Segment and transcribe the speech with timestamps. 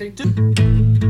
[0.00, 1.09] Take two.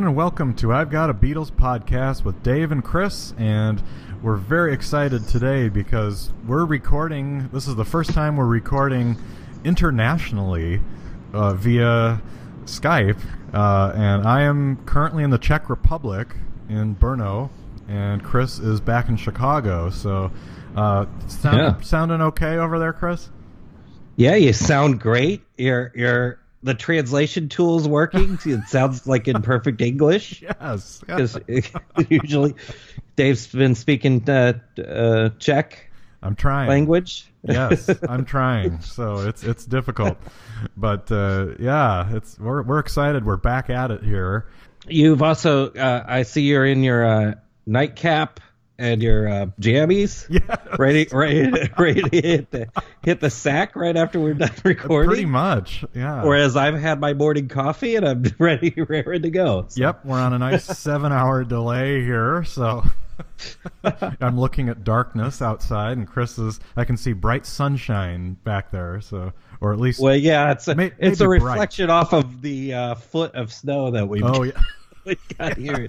[0.00, 3.34] Again, and welcome to I've Got a Beatles podcast with Dave and Chris.
[3.36, 3.82] And
[4.22, 7.50] we're very excited today because we're recording.
[7.52, 9.18] This is the first time we're recording
[9.62, 10.80] internationally
[11.34, 12.22] uh, via
[12.64, 13.18] Skype.
[13.52, 16.34] Uh, and I am currently in the Czech Republic
[16.70, 17.50] in Brno,
[17.86, 19.90] and Chris is back in Chicago.
[19.90, 20.30] So,
[20.76, 21.80] uh, sound, Yeah.
[21.82, 23.28] sounding okay over there, Chris?
[24.16, 25.42] Yeah, you sound great.
[25.58, 28.38] Your your the translation tool's working.
[28.44, 30.98] it sounds like in perfect English Yes.
[31.00, 31.38] because
[32.08, 32.54] usually
[33.16, 35.90] Dave's been speaking uh, uh, Czech
[36.22, 36.68] I'm trying.
[36.68, 37.26] language.
[37.42, 38.80] yes, I'm trying.
[38.82, 40.18] So it's it's difficult,
[40.76, 43.24] but uh, yeah, it's we're we're excited.
[43.24, 44.46] We're back at it here.
[44.86, 47.34] You've also uh, I see you're in your uh,
[47.66, 48.40] nightcap
[48.80, 50.26] and your uh, jammies.
[50.30, 52.68] Yeah, Ready, ready, ready to hit the
[53.04, 55.08] hit the sack right after we're done recording.
[55.10, 55.84] pretty much.
[55.94, 56.24] Yeah.
[56.24, 59.66] Whereas I've had my morning coffee and I'm ready, ready to go.
[59.68, 62.82] So- Yep, we're on a nice seven-hour delay here, so
[63.84, 66.58] I'm looking at darkness outside, and Chris is.
[66.76, 70.00] I can see bright sunshine back there, so or at least.
[70.00, 71.52] Well, yeah, it's a, May- it's a maybe bright.
[71.54, 74.52] reflection off of the uh, foot of snow that we've oh yeah,
[75.04, 75.88] we got here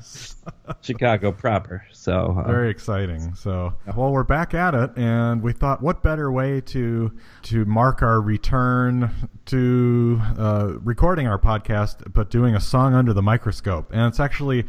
[0.81, 1.85] Chicago proper.
[1.91, 3.35] So uh, very exciting.
[3.35, 7.11] So, well, we're back at it, and we thought, what better way to
[7.43, 9.11] to mark our return
[9.47, 14.65] to uh, recording our podcast, but doing a song under the microscope, and it's actually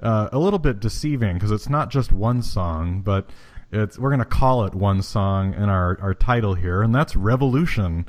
[0.00, 3.30] uh, a little bit deceiving because it's not just one song, but
[3.70, 7.14] it's we're going to call it one song in our our title here, and that's
[7.14, 8.06] Revolution,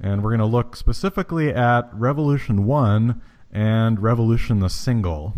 [0.00, 3.20] and we're going to look specifically at Revolution One
[3.56, 5.32] and Revolution the single.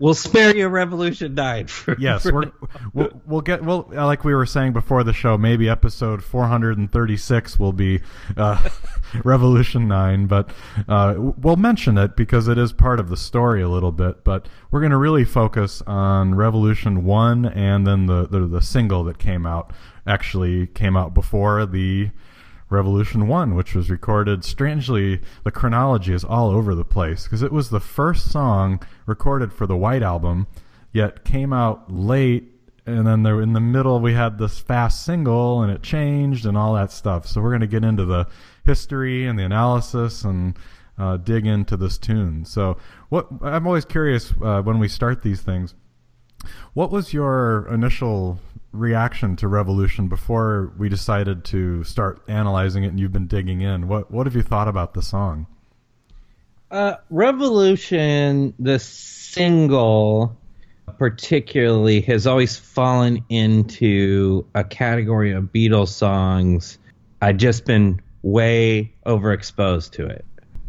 [0.00, 1.66] we'll spare you Revolution Nine.
[1.68, 2.50] For, Yes, for- we're,
[2.92, 5.38] we'll we'll get well like we were saying before the show.
[5.38, 8.00] Maybe episode 436 will be
[8.36, 8.68] uh,
[9.24, 10.50] Revolution Nine, but
[10.88, 14.24] uh, we'll mention it because it is part of the story a little bit.
[14.24, 19.04] But we're going to really focus on Revolution One and then the, the the single
[19.04, 19.72] that came out
[20.06, 22.10] actually came out before the
[22.70, 24.44] Revolution 1, which was recorded.
[24.44, 29.52] Strangely, the chronology is all over the place because it was the first song recorded
[29.52, 30.46] for the White Album,
[30.92, 32.44] yet came out late.
[32.86, 36.56] And then there, in the middle, we had this fast single, and it changed, and
[36.56, 37.26] all that stuff.
[37.26, 38.26] So we're going to get into the
[38.64, 40.56] history and the analysis, and
[41.00, 42.44] uh, dig into this tune.
[42.44, 42.76] So,
[43.08, 45.74] what I'm always curious uh, when we start these things.
[46.72, 48.38] What was your initial
[48.72, 53.88] reaction to Revolution before we decided to start analyzing it and you've been digging in?
[53.88, 55.46] What what have you thought about the song?
[56.70, 60.36] uh, Revolution, the single
[60.98, 66.78] particularly, has always fallen into a category of Beatles songs.
[67.22, 70.24] I'd just been way overexposed to it.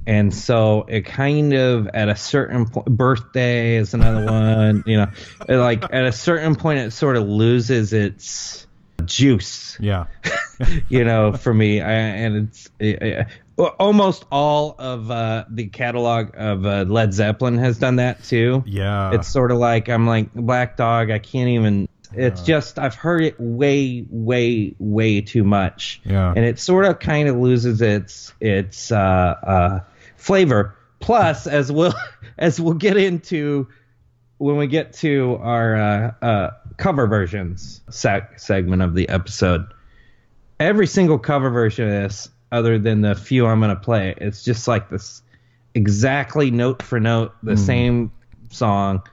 [0.08, 5.08] And so it kind of at a certain point, birthday is another one, you know,
[5.48, 8.66] like at a certain point, it sort of loses its
[9.06, 10.06] juice Yeah.
[10.90, 11.82] you know, for me.
[11.82, 13.24] I, and it's uh,
[13.62, 18.64] uh, almost all of uh, the catalog of uh, Led Zeppelin has done that too.
[18.66, 19.14] Yeah.
[19.14, 21.12] It's sort of like I'm like Black Dog.
[21.12, 21.88] I can't even.
[22.14, 26.02] It's just I've heard it way, way, way too much.
[26.04, 26.34] Yeah.
[26.36, 29.80] And it sort of kind of loses its its uh, uh,
[30.18, 30.76] flavor.
[31.00, 31.94] Plus, as we'll
[32.38, 33.68] as we'll get into
[34.38, 39.66] when we get to our uh, uh, cover versions sec- segment of the episode,
[40.60, 44.44] every single cover version of this, other than the few I'm going to play, it's
[44.44, 45.22] just like this
[45.74, 48.12] exactly note for note the same
[48.50, 49.04] song,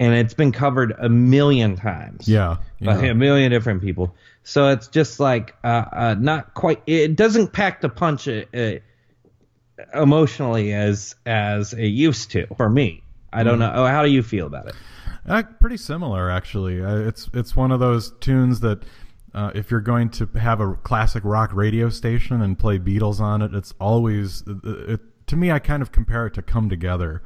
[0.00, 2.26] and it's been covered a million times.
[2.26, 3.10] Yeah, by yeah.
[3.10, 4.16] a million different people.
[4.42, 6.82] So it's just like uh, uh, not quite.
[6.86, 8.72] It doesn't pack the punch uh, uh,
[9.94, 13.04] emotionally as as it used to for me.
[13.32, 13.70] I don't know.
[13.72, 14.74] Oh, how do you feel about it?
[15.28, 16.82] Uh, pretty similar, actually.
[16.82, 18.82] Uh, it's it's one of those tunes that
[19.34, 23.42] uh, if you're going to have a classic rock radio station and play Beatles on
[23.42, 25.52] it, it's always it, to me.
[25.52, 27.22] I kind of compare it to "Come Together."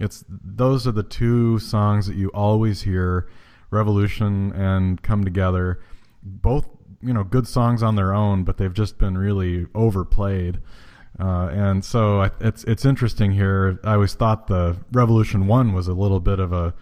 [0.00, 3.28] It's those are the two songs that you always hear,
[3.70, 5.80] "Revolution" and "Come Together."
[6.22, 6.68] Both
[7.02, 10.60] you know good songs on their own, but they've just been really overplayed.
[11.18, 13.78] Uh, and so I, it's it's interesting here.
[13.84, 16.74] I always thought the Revolution One was a little bit of a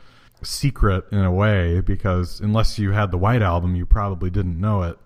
[0.42, 4.82] secret in a way because unless you had the White Album, you probably didn't know
[4.82, 4.98] it,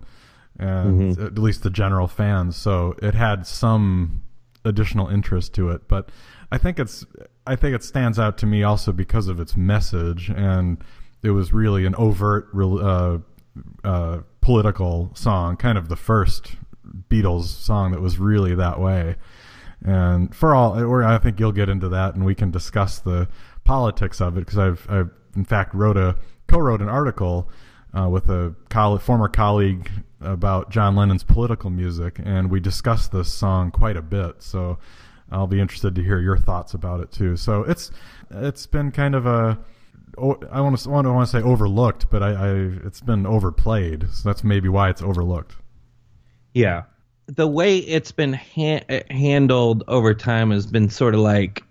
[0.59, 2.55] and at least the general fans.
[2.55, 4.21] So it had some
[4.63, 5.87] additional interest to it.
[5.87, 6.09] But
[6.51, 7.05] I think it's
[7.45, 10.83] I think it stands out to me also because of its message, and
[11.21, 13.17] it was really an overt uh,
[13.83, 16.55] uh, political song, kind of the first
[17.09, 19.15] Beatles song that was really that way.
[19.83, 23.27] And for all, I think you'll get into that, and we can discuss the
[23.65, 26.15] politics of it because I've, I've in fact wrote a
[26.47, 27.49] co-wrote an article
[27.97, 29.89] uh, with a coll- former colleague
[30.21, 34.41] about John Lennon's political music, and we discussed this song quite a bit.
[34.41, 34.79] So
[35.33, 37.35] I'll be interested to hear your thoughts about it too.
[37.35, 37.91] So it's
[38.29, 39.57] it's been kind of a
[40.17, 42.49] I want to want to want to say overlooked, but I, I
[42.85, 44.07] it's been overplayed.
[44.11, 45.55] So that's maybe why it's overlooked.
[46.53, 46.83] Yeah,
[47.25, 51.63] the way it's been ha- eh, handled over time has been sort of like,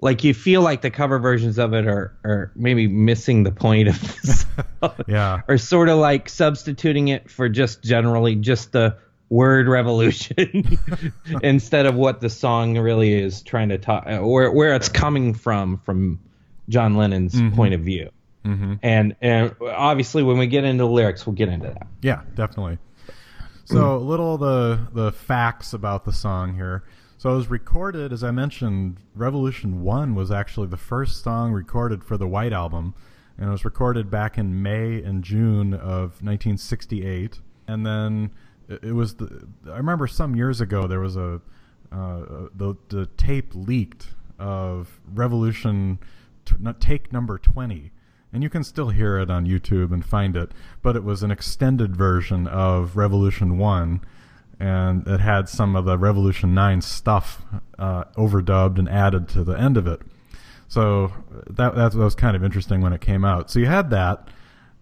[0.00, 3.88] like you feel like the cover versions of it are are maybe missing the point
[3.88, 4.44] of song.
[5.08, 5.40] Yeah.
[5.48, 8.96] or sort of like substituting it for just generally just the
[9.30, 10.78] word revolution
[11.42, 15.78] instead of what the song really is trying to talk where where it's coming from
[15.78, 16.20] from
[16.68, 18.10] John Lennon's point of view.
[18.44, 18.74] Mm-hmm.
[18.82, 21.86] And and obviously when we get into the lyrics we'll get into that.
[22.02, 22.78] Yeah, definitely.
[23.64, 26.84] So a little of the the facts about the song here.
[27.18, 32.04] So it was recorded, as I mentioned, Revolution One was actually the first song recorded
[32.04, 32.94] for the White Album,
[33.36, 37.40] and it was recorded back in May and June of 1968.
[37.66, 38.30] And then
[38.68, 41.40] it was the I remember some years ago there was a
[41.90, 45.98] uh, the the tape leaked of Revolution
[46.44, 47.90] t- take number 20
[48.32, 51.30] and you can still hear it on YouTube and find it but it was an
[51.30, 54.00] extended version of Revolution 1
[54.60, 57.42] and it had some of the Revolution 9 stuff
[57.78, 60.02] uh, overdubbed and added to the end of it.
[60.66, 61.12] So
[61.48, 63.50] that that was kind of interesting when it came out.
[63.50, 64.28] So you had that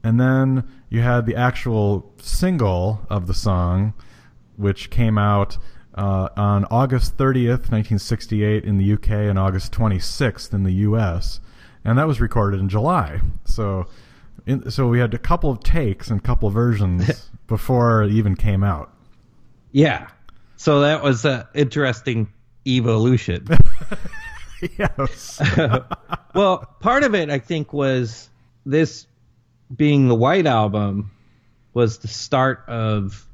[0.06, 3.92] and then you had the actual single of the song
[4.54, 5.58] which came out
[5.96, 11.40] uh, on August 30th, 1968 in the UK and August 26th in the US.
[11.84, 13.20] And that was recorded in July.
[13.46, 13.86] So
[14.46, 18.12] in, so we had a couple of takes and a couple of versions before it
[18.12, 18.92] even came out.
[19.72, 20.06] Yeah.
[20.54, 22.32] So that was an interesting
[22.64, 23.44] evolution.
[24.78, 25.42] yes.
[26.32, 28.30] well, part of it I think was
[28.64, 29.08] this
[29.74, 31.10] being the White Album
[31.74, 33.26] was the start of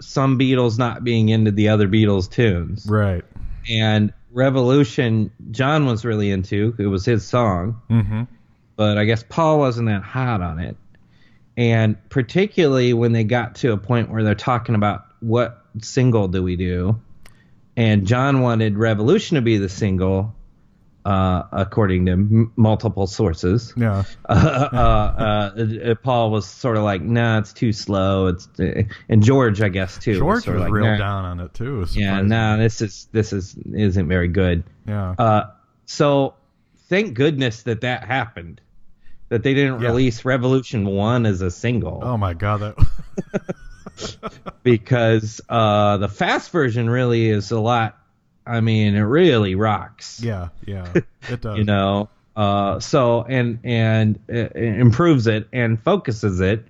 [0.00, 2.86] some Beatles not being into the other Beatles tunes.
[2.86, 3.24] right.
[3.70, 6.74] And Revolution, John was really into.
[6.78, 8.22] It was his song, hmm
[8.76, 10.74] but I guess Paul wasn't that hot on it.
[11.54, 16.42] And particularly when they got to a point where they're talking about what single do
[16.42, 16.98] we do,
[17.76, 20.34] and John wanted Revolution to be the single,
[21.04, 23.72] uh, according to m- multiple sources.
[23.76, 24.04] Yeah.
[24.28, 29.22] uh, uh, uh, Paul was sort of like, "Nah, it's too slow." It's uh, and
[29.22, 30.18] George, I guess too.
[30.18, 31.82] George was of like, real "Nah." down on it too.
[31.82, 32.28] It Yeah, surprising.
[32.28, 34.64] nah, this is this is isn't very good.
[34.86, 35.14] Yeah.
[35.18, 35.50] Uh,
[35.86, 36.34] so
[36.88, 38.60] thank goodness that that happened.
[39.30, 39.88] That they didn't Yeah.
[39.88, 43.54] release Revolution One as a single oh my god, that
[44.62, 47.96] because uh, the fast version really is a lot.
[48.50, 50.20] I mean, it really rocks.
[50.22, 50.92] Yeah, yeah.
[51.28, 51.58] It does.
[51.58, 56.64] you know uh so and and it improves it and focuses it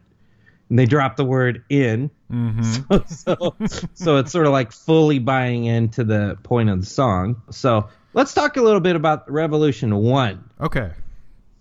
[0.71, 3.07] and they drop the word in Mhm.
[3.09, 3.55] so
[3.95, 8.33] so it's sort of like fully buying into the point of the song so let's
[8.33, 10.93] talk a little bit about revolution one Okay.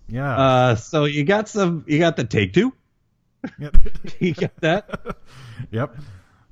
[0.08, 0.36] Yeah.
[0.36, 2.72] uh so you got some you got the take two
[3.58, 3.76] Yep.
[4.18, 5.16] you got that
[5.70, 5.94] yep.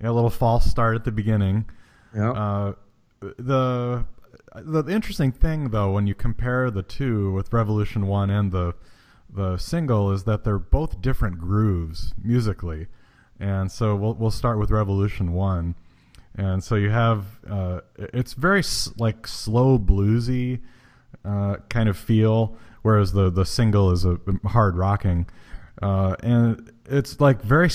[0.02, 1.64] Yeah, a little false start at the beginning.
[2.14, 2.72] yeah Uh,
[3.20, 4.04] the
[4.54, 8.75] the interesting thing though when you compare the two with Revolution 1 and the
[9.32, 12.87] the single is that they're both different grooves musically.
[13.38, 15.75] and so we'll we'll start with Revolution One,
[16.34, 18.62] and so you have uh, it's very
[18.96, 20.60] like slow bluesy
[21.25, 25.26] uh, kind of feel, whereas the the single is a hard rocking,
[25.82, 27.70] uh, and it's like very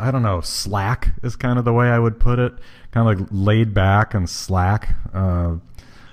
[0.00, 2.54] I don't know slack is kind of the way I would put it,
[2.94, 4.94] kind of like laid back and slack.
[5.12, 5.56] Uh,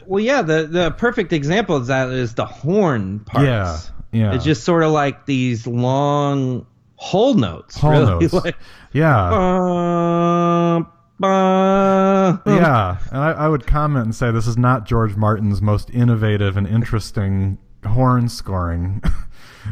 [0.07, 3.45] Well, yeah, the the perfect example of that is the horn parts.
[3.45, 3.79] Yeah,
[4.11, 4.33] yeah.
[4.35, 7.77] It's just sort of like these long whole notes.
[7.77, 8.05] whole really.
[8.27, 8.57] notes, Like,
[8.93, 9.29] yeah.
[9.29, 10.87] bum,
[11.19, 12.41] bum.
[12.47, 16.57] Yeah, and I, I would comment and say this is not George Martin's most innovative
[16.57, 19.01] and interesting horn scoring.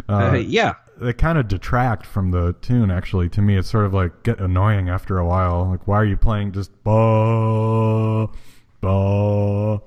[0.08, 0.74] uh, Uh, yeah.
[0.98, 2.92] They kind of detract from the tune.
[2.92, 5.70] Actually, to me, it's sort of like get annoying after a while.
[5.70, 8.28] Like, why are you playing just ba
[8.82, 9.80] ba?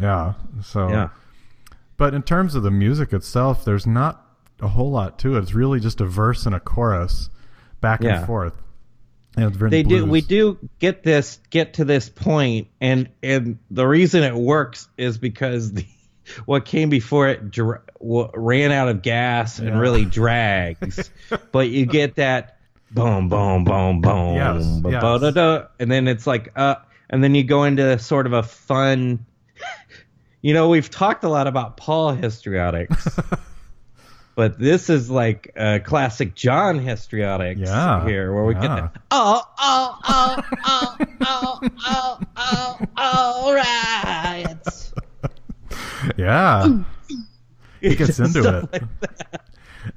[0.00, 0.34] Yeah.
[0.62, 0.88] So.
[0.88, 1.08] Yeah.
[1.96, 4.26] But in terms of the music itself, there's not
[4.60, 5.38] a whole lot to it.
[5.42, 7.30] It's really just a verse and a chorus,
[7.80, 8.18] back Yeah.
[8.18, 8.54] and forth.
[9.36, 10.04] And They do.
[10.04, 11.38] We do get this.
[11.50, 15.86] Get to this point, and and the reason it works is because the
[16.46, 19.78] what came before it dra- ran out of gas and Yeah.
[19.78, 21.10] really drags.
[21.52, 22.58] but you get that
[22.90, 25.02] boom, boom, boom, boom, Yes, yes.
[25.02, 26.76] ba- da- da, and then it's like uh,
[27.10, 29.26] and then you go into sort of a fun.
[30.44, 33.06] You know, we've talked a lot about Paul histrionics.
[34.34, 38.88] But this is like a classic John histrionics Yeah, here, where we get yeah.
[38.94, 44.56] the oh oh oh oh oh oh oh all right.
[46.22, 46.82] Yeah.
[47.80, 48.72] he gets into it.
[48.72, 48.82] like.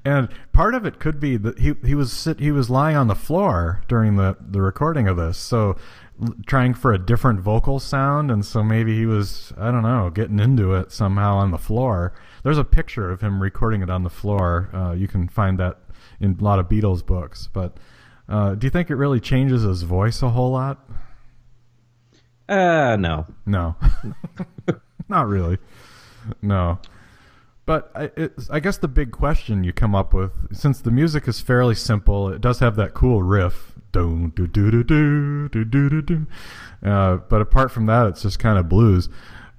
[0.03, 3.07] And part of it could be that he he was sit he was lying on
[3.07, 5.77] the floor during the the recording of this, so
[6.47, 10.39] trying for a different vocal sound, and so maybe he was I don't know getting
[10.39, 12.13] into it somehow on the floor.
[12.43, 14.69] There's a picture of him recording it on the floor.
[14.73, 15.79] Uh, you can find that
[16.19, 17.49] in a lot of Beatles books.
[17.51, 17.77] But
[18.27, 20.87] uh, do you think it really changes his voice a whole lot?
[22.47, 23.25] Uh, no.
[23.45, 23.75] No,
[25.09, 25.57] not really.
[26.41, 26.79] No,
[27.65, 31.39] but I, I guess the big question you come up with, since the music is
[31.39, 33.73] fairly simple, it does have that cool riff.
[37.29, 39.09] But apart from that, it's just kind of blues.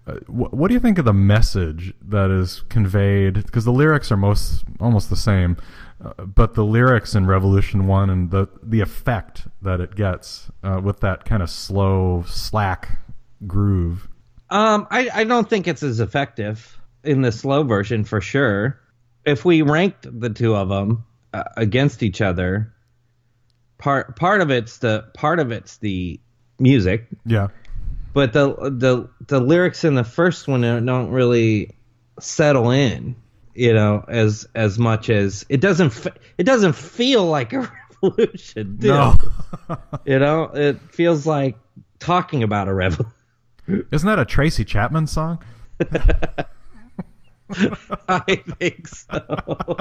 [0.06, 3.34] Uh, wh- what do you think of the message that is conveyed?
[3.34, 5.56] Because the lyrics are most almost the same,
[6.04, 10.80] uh, but the lyrics in Revolution One and the the effect that it gets uh,
[10.82, 12.98] with that kind of slow, slack
[13.46, 14.08] groove.
[14.50, 18.80] Um, I, I don't think it's as effective in the slow version for sure.
[19.24, 22.72] If we ranked the two of them uh, against each other,
[23.78, 26.20] part part of it's the part of it's the
[26.60, 27.48] music, Yeah,
[28.12, 31.74] but the the the lyrics in the first one don't really
[32.20, 33.16] settle in,
[33.54, 37.68] you know, as as much as it doesn't f- it doesn't feel like a
[38.02, 38.76] revolution.
[38.76, 38.90] dude.
[38.90, 39.16] no,
[40.04, 41.56] you know, it feels like
[41.98, 43.12] talking about a revolution.
[43.68, 45.42] Isn't that a Tracy Chapman song?
[48.08, 49.76] I think so.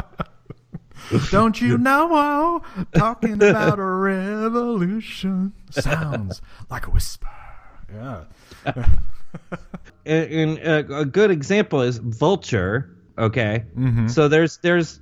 [1.32, 2.62] Don't you know?
[2.96, 7.28] Talking about a revolution sounds like a whisper.
[7.94, 8.24] Yeah.
[10.06, 12.92] and, and a, a good example is Vulture.
[13.18, 14.10] Okay, Mhm.
[14.12, 15.00] so there's there's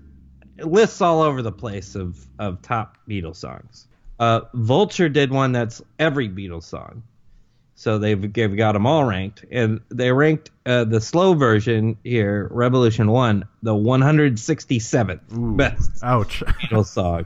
[0.60, 3.88] lists all over the place of of top Beatles songs.
[4.20, 7.02] Uh, Vulture did one that's every Beatles song,
[7.76, 12.48] so they've they've got them all ranked, and they ranked uh, the slow version here,
[12.52, 16.42] Revolution One, the 167th best Ouch.
[16.42, 17.26] Beatles song,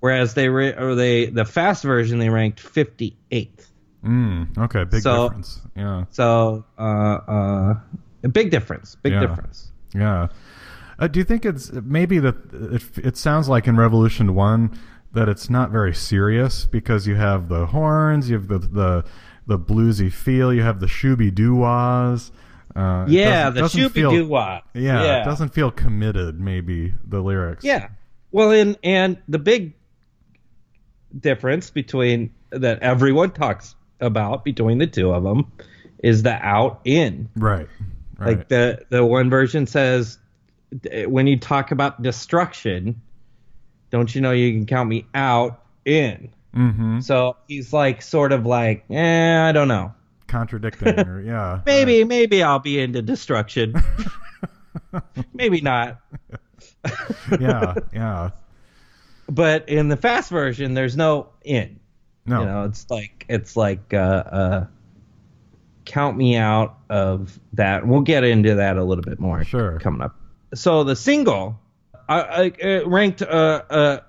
[0.00, 3.68] whereas they ra- or they the fast version they ranked 58th.
[4.04, 5.60] Mm, okay, big So- difference.
[5.76, 6.04] Yeah.
[6.10, 7.74] So, uh, uh,
[8.24, 8.96] a big difference.
[8.96, 9.20] Big Yeah.
[9.20, 9.70] difference.
[9.94, 10.28] Yeah.
[10.98, 14.76] Uh, do you think it's maybe that it, it sounds like in Revolution 1
[15.12, 19.04] that it's not very serious because you have the horns, you have the the,
[19.46, 22.30] the bluesy feel, you have the shooby doo wahs.
[22.74, 24.60] Uh, Yeah, the shoopy doo wah.
[24.74, 26.40] Yeah, yeah, it doesn't feel committed.
[26.40, 27.64] Maybe the lyrics.
[27.64, 27.88] Yeah.
[28.30, 29.74] Well, and and the big
[31.18, 35.52] difference between that everyone talks about between the two of them
[36.02, 37.28] is the out in.
[37.36, 37.68] Right.
[38.18, 38.38] Right.
[38.38, 40.18] Like the the one version says,
[41.06, 43.02] when you talk about destruction,
[43.90, 46.32] don't you know you can count me out in.
[46.54, 47.00] Mm-hmm.
[47.00, 49.94] So he's like, sort of like, eh, I don't know.
[50.26, 51.00] Contradicting.
[51.00, 51.60] or, yeah.
[51.66, 53.74] Maybe, maybe I'll be into destruction.
[55.34, 56.00] maybe not.
[57.40, 57.74] Yeah.
[57.92, 58.30] Yeah.
[59.28, 61.78] But in the fast version, there's no in.
[62.26, 62.40] No.
[62.40, 64.66] You know, it's like it's like uh, uh,
[65.84, 67.86] count me out of that.
[67.86, 69.44] We'll get into that a little bit more.
[69.44, 69.78] Sure.
[69.78, 70.16] coming up.
[70.54, 71.58] So the single,
[72.08, 74.00] I, I ranked uh, uh,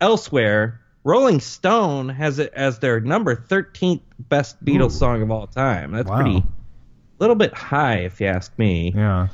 [0.00, 4.98] elsewhere Rolling Stone has it as their number 13th best Beatles Ooh.
[4.98, 5.92] song of all time.
[5.92, 6.16] That's Wow.
[6.16, 6.42] pretty,
[7.20, 8.92] little bit high if you ask me.
[8.94, 9.28] Yeah.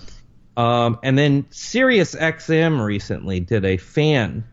[0.55, 4.45] Um, and then Sirius XM recently did a fan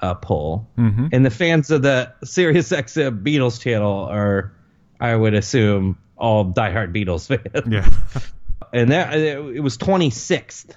[0.00, 1.10] uh, poll, Mhm.
[1.12, 4.52] and the fans of the Sirius XM Beatles channel are,
[4.98, 7.68] I would assume, all diehard Beatles fans.
[7.72, 7.88] Yeah.
[8.74, 10.74] And that it was 26th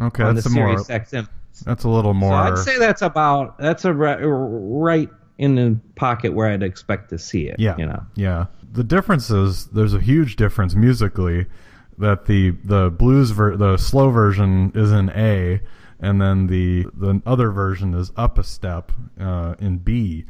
[0.00, 0.78] Okay, on the that's more.
[0.82, 1.28] Sirius XM.
[1.60, 2.34] That's a little So more.
[2.34, 7.18] I'd say that's about that's a ri- right in the pocket where I'd expect to
[7.18, 7.58] see it.
[7.58, 7.76] Yeah.
[7.78, 8.02] you know.
[8.16, 8.46] Yeah.
[8.72, 11.46] The difference is there's a huge difference musically
[11.98, 15.60] that the the blues ver- the slow version is in A
[16.00, 20.24] and then the the other version is up a step uh, in B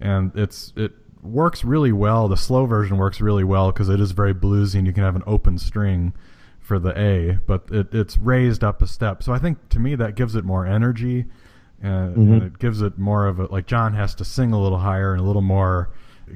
[0.00, 4.10] and it's it works really well the slow version works really well because it is
[4.12, 6.12] very bluesy and you can have an open string
[6.64, 9.94] for the A but it, it's raised up a step so I think to me
[9.94, 11.26] that gives it more energy
[11.84, 14.78] uh, and it gives it more of a like John has to sing a little
[14.78, 15.90] higher and a little more,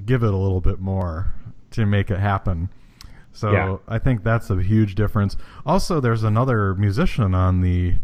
[0.05, 1.33] give it a little bit more
[1.71, 2.69] to make it happen.
[3.33, 3.77] So Yeah.
[3.89, 5.39] I think that's a huge difference.
[5.65, 7.95] Also, there's another musician on the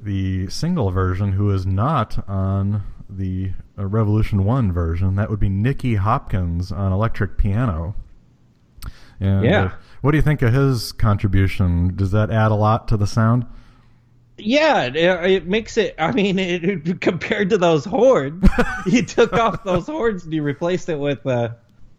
[0.00, 5.16] the single version who is not on the uh, Revolution One version.
[5.16, 7.96] That would be Nicky Hopkins on electric piano.
[9.18, 9.72] And, Yeah.
[10.00, 11.94] What do you think of his contribution?
[11.96, 13.46] Does that add a lot to the sound?
[14.40, 14.94] Yeah, it,
[15.30, 15.94] it makes it.
[15.98, 18.48] I mean, it, it- compared to those horns,
[18.86, 21.50] you took off those horns and you replaced it with uh,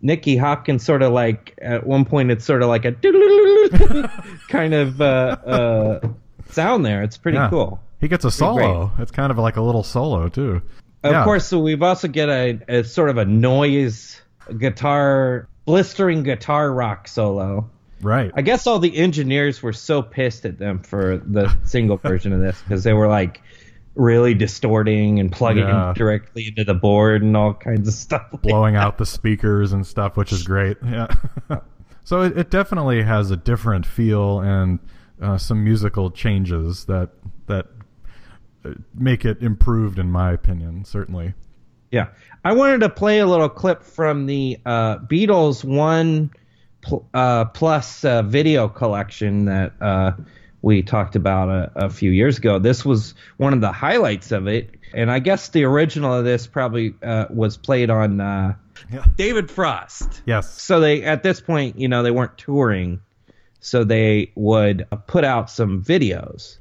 [0.01, 0.83] Nicky Hopkins.
[0.85, 2.93] Sort of like at one point, it's sort of like a
[4.47, 6.07] kind of uh, uh,
[6.51, 7.03] sound there.
[7.03, 7.49] It's pretty Yeah.
[7.49, 7.81] cool.
[7.99, 8.91] He gets a solo.
[8.99, 10.61] It's kind of like a little solo too.
[11.03, 11.23] Of Yeah.
[11.25, 14.21] course, so we've also get a, a sort of a noise
[14.57, 17.69] guitar, blistering guitar rock solo.
[18.01, 18.31] Right.
[18.33, 22.39] I guess all the engineers were so pissed at them for the single version of
[22.39, 23.41] this because they were like
[23.95, 25.93] really distorting and plugging Yeah.
[25.95, 28.23] directly into the board and all kinds of stuff.
[28.41, 30.77] blowing out the speakers and stuff, which is great.
[30.85, 31.07] Yeah.
[32.03, 34.79] so it, it definitely has a different feel and
[35.21, 37.09] uh, some musical changes that
[37.47, 37.65] that
[38.63, 40.85] uh, make it improved, in my opinion.
[40.85, 41.33] Certainly.
[41.91, 42.09] Yeah,
[42.45, 46.29] I wanted to play a little clip from the uh, Beatles one
[46.81, 50.11] pl- uh, plus uh, video collection that uh,
[50.61, 52.59] we talked about a, a few years ago.
[52.59, 56.47] This was one of the highlights of it, and I guess the original of this
[56.47, 58.55] probably uh, was played on uh,
[58.91, 59.05] Yeah.
[59.15, 60.21] David Frost.
[60.25, 60.61] Yes.
[60.61, 62.99] So they at this point, you know, they weren't touring,
[63.59, 66.57] so they would put out some videos.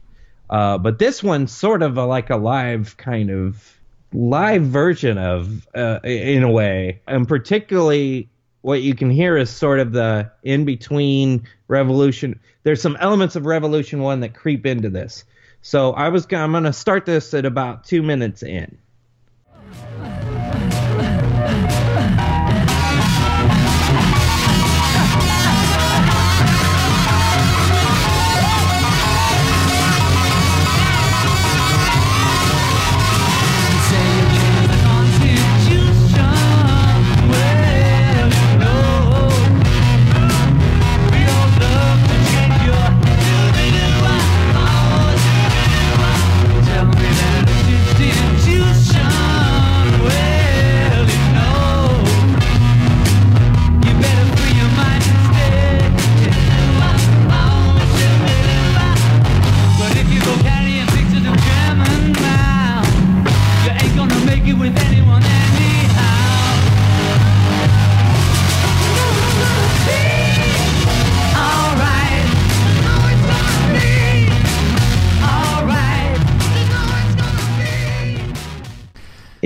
[0.51, 3.79] Uh, but this one's sort of a, like a live kind of
[4.15, 8.31] live version of, uh, in a way, and particularly
[8.63, 12.41] what you can hear is sort of the in between Revolution.
[12.63, 15.25] There's some elements of Revolution One that creep into this.
[15.63, 18.79] So I was I'm gonna start this at about two minutes in.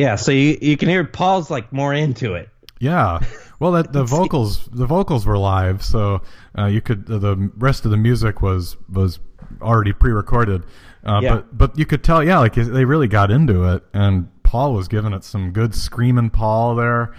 [0.02, 2.48] Yeah, so you you can hear Paul's like more into it.
[2.80, 3.20] Yeah.
[3.60, 6.22] Well, that the vocals the vocals were live, so
[6.58, 9.20] uh, you could the rest of the music was was
[9.60, 10.64] already pre-recorded.
[11.06, 11.34] Uh, Yeah.
[11.36, 14.88] But but you could tell, yeah, like they really got into it, and Paul was
[14.88, 16.30] giving it some good screaming.
[16.30, 17.14] Paul there,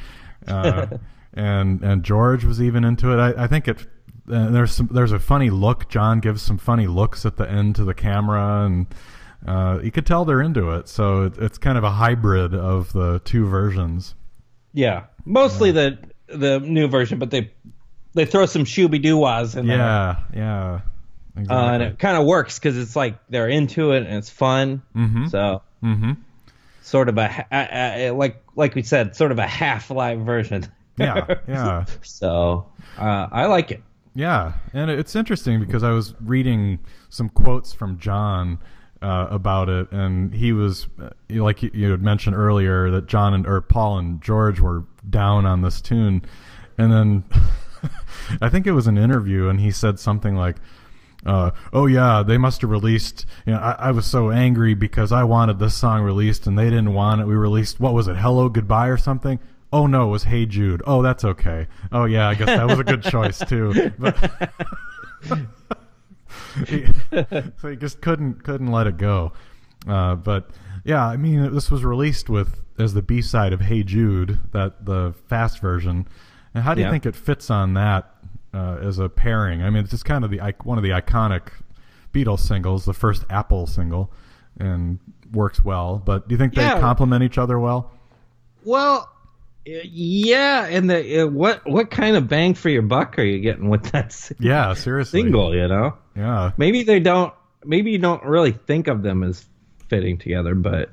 [0.45, 0.87] uh,
[1.33, 3.17] and and George was even into it.
[3.17, 3.87] I, I think it.
[4.29, 5.87] Uh, there's some there's a funny look.
[5.87, 8.87] John gives some funny looks at the end to the camera, and
[9.47, 10.87] uh, you could tell they're into it.
[10.87, 14.15] So it, it's kind of a hybrid of the two versions.
[14.73, 17.51] Yeah, mostly the the new version, but they
[18.13, 19.77] they throw some shooby doo wahs in there.
[19.77, 20.81] Yeah, yeah.
[21.35, 24.83] Uh, and it kind of works because it's like they're into it and it's fun.
[24.95, 25.31] Mhm.
[25.31, 26.13] So mm-hmm.
[26.83, 30.65] sort of a, a, a like like we said, sort of a half live version.
[30.97, 31.85] Yeah, yeah.
[32.03, 33.81] so uh, I like it.
[34.15, 36.79] Yeah, and it's interesting because I was reading
[37.09, 38.59] some quotes from John
[39.03, 43.33] uh, about it, and he was uh, like you, you had mentioned earlier that John
[43.33, 46.23] and or Paul and George were down on this tune,
[46.77, 47.23] and then
[48.41, 50.57] I think it was an interview, and he said something like.
[51.25, 53.25] Uh, oh yeah, they must have released.
[53.45, 56.65] You know, I, I was so angry because I wanted this song released and they
[56.65, 57.27] didn't want it.
[57.27, 59.39] We released what was it, Hello Goodbye or something?
[59.71, 60.81] Oh no, it was Hey Jude.
[60.85, 61.67] Oh, that's okay.
[61.93, 63.93] Oh yeah, I guess that was a good choice too.
[63.97, 64.33] But
[66.67, 66.85] he,
[67.57, 69.33] so he just couldn't couldn't let it go.
[69.87, 70.49] Uh, but
[70.83, 74.85] yeah, I mean, this was released with as the B side of Hey Jude, that
[74.85, 76.07] the fast version.
[76.53, 76.91] And how do you Yeah.
[76.91, 78.13] think it fits on that
[78.53, 79.61] uh, as a pairing?
[79.63, 81.49] I mean, it's just kind of the one of the iconic
[82.13, 84.11] Beatles singles, the first Apple single,
[84.59, 84.99] and
[85.31, 85.97] works well.
[86.03, 86.75] But do you think Yeah.
[86.75, 87.91] they complement each other well?
[88.63, 89.09] Well,
[89.65, 93.69] yeah, and the uh, what what kind of bang for your buck are you getting
[93.69, 95.21] with that s- Yeah, seriously.
[95.21, 95.55] single?
[95.55, 96.51] You know, Yeah.
[96.57, 97.33] maybe they don't.
[97.65, 99.45] Maybe you don't really think of them as
[99.87, 100.89] fitting together, but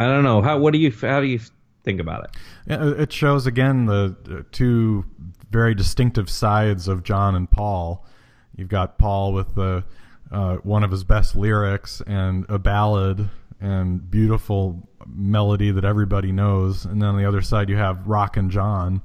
[0.00, 0.40] I don't know.
[0.42, 1.40] How what do you how do you
[1.84, 2.30] think about it?
[2.66, 5.04] Yeah, It shows again the two
[5.50, 8.04] very distinctive sides of John and Paul.
[8.56, 9.84] You've got Paul with the
[10.30, 16.84] uh, one of his best lyrics and a ballad and beautiful melody that everybody knows,
[16.84, 19.02] and then on the other side you have Rock and John,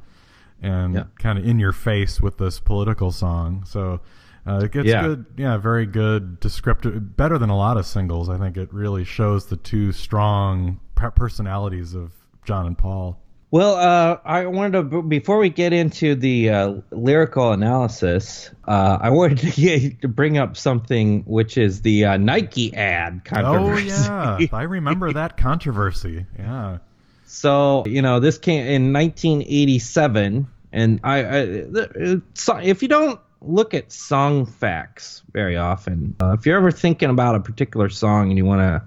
[0.62, 1.04] and Yeah.
[1.20, 3.64] kind of in your face with this political song.
[3.66, 4.00] So
[4.48, 5.02] uh, it gets Yeah.
[5.08, 8.30] good, yeah, very good descriptive, better than a lot of singles.
[8.30, 10.80] I think it really shows the two strong
[11.16, 12.12] personalities of
[12.46, 13.20] John and Paul.
[13.52, 19.12] Well, uh, I wanted to before we get into the uh, lyrical analysis, uh, I
[19.12, 23.92] wanted to, get, to bring up something which is the uh, Nike ad controversy.
[24.10, 26.26] Oh yeah, I remember that controversy.
[26.40, 26.80] Yeah,
[27.28, 33.92] So you know, this came in 1987, and I, I if you don't look at
[33.92, 38.46] song facts very often, uh, if you're ever thinking about a particular song and you
[38.46, 38.82] want to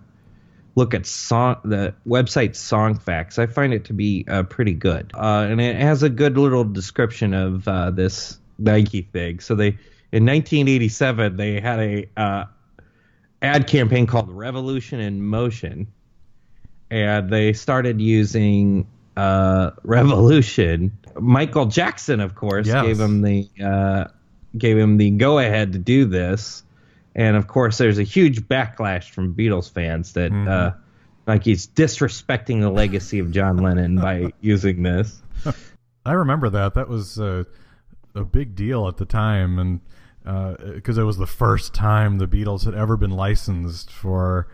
[0.74, 5.10] look at song the website song facts, I find it to be uh, pretty good,
[5.14, 9.40] uh, and it has a good little description of uh, this Nike thing.
[9.40, 9.68] So they
[10.12, 12.44] in 1987 they had a uh,
[13.42, 15.86] ad campaign called Revolution in Motion
[16.90, 20.96] and they started using uh, Revolution.
[21.18, 22.84] Michael Jackson, of course, Yes.
[22.84, 24.04] gave him the uh,
[24.58, 26.62] gave him the go ahead to do this,
[27.14, 30.72] and of course, there's a huge backlash from Beatles fans that uh,
[31.26, 35.22] like he's disrespecting the legacy of John Lennon by using this.
[36.04, 36.74] I remember that.
[36.74, 37.44] That was uh,
[38.14, 39.80] a big deal at the time, and
[40.74, 44.48] because it was the first time the Beatles had ever been licensed for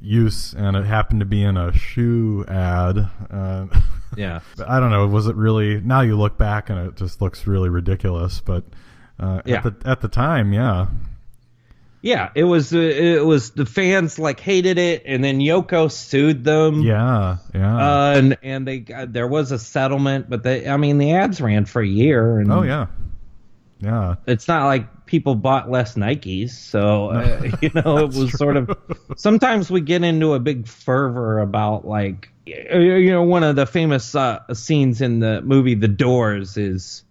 [0.00, 3.08] use, and it happened to be in a shoe ad.
[3.30, 3.66] Uh,
[4.16, 4.40] Yeah.
[4.66, 5.06] I don't know.
[5.08, 5.80] Was it really?
[5.80, 8.40] Now you look back and it just looks really ridiculous.
[8.40, 8.64] But
[9.20, 9.56] uh, Yeah.
[9.56, 10.86] at the at the time, yeah,
[12.02, 16.44] Yeah, it was uh, it was the fans like hated it, and then Yoko sued
[16.44, 16.82] them.
[16.82, 17.76] yeah, yeah.
[17.76, 21.40] Uh, and and they uh, there was a settlement, but they I mean the ads
[21.40, 22.38] ran for a year.
[22.38, 22.86] And oh yeah,
[23.80, 24.16] yeah.
[24.26, 28.70] it's not like people bought less Nikes, so uh, you know it was sort of.
[29.16, 34.14] Sometimes we get into a big fervor about like you know one of the famous
[34.14, 37.02] uh, scenes in the movie The Doors is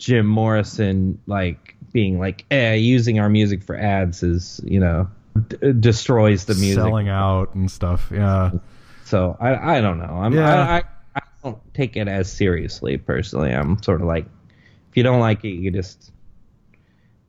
[0.00, 5.08] Jim Morrison like being like, eh, using our music for ads is you know
[5.48, 6.76] d- destroys the music.
[6.82, 8.10] Selling out and stuff.
[8.12, 8.52] Yeah.
[9.04, 10.06] So I I don't know.
[10.06, 10.48] I'm Yeah.
[10.54, 10.82] I, I
[11.16, 13.50] I don't take it as seriously personally.
[13.52, 14.24] I'm sort of like
[14.90, 16.10] if you don't like it, you just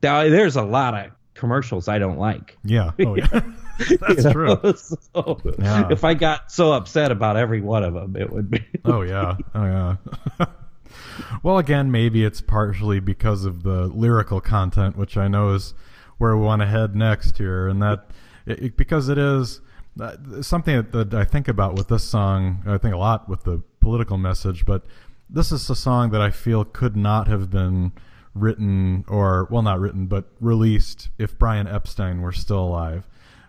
[0.01, 2.57] Now, there's a lot of commercials I don't like.
[2.63, 2.91] Yeah.
[3.05, 3.27] Oh yeah.
[3.99, 4.57] That's you true.
[4.75, 5.89] So Yeah.
[5.91, 8.63] if I got so upset about every one of them, it would be.
[8.85, 9.35] Oh yeah.
[9.53, 9.95] Oh yeah.
[11.43, 15.73] well, again, maybe it's partially because of the lyrical content, which I know is
[16.17, 18.07] where we want to head next here, and that
[18.45, 19.61] it, it- because it is
[19.99, 22.63] uh, something that, that I think about with this song.
[22.65, 24.85] I think a lot with the political message, but
[25.29, 27.91] this is a song that I feel could not have been
[28.33, 33.07] written or well, not written, but released if Brian Epstein were still alive,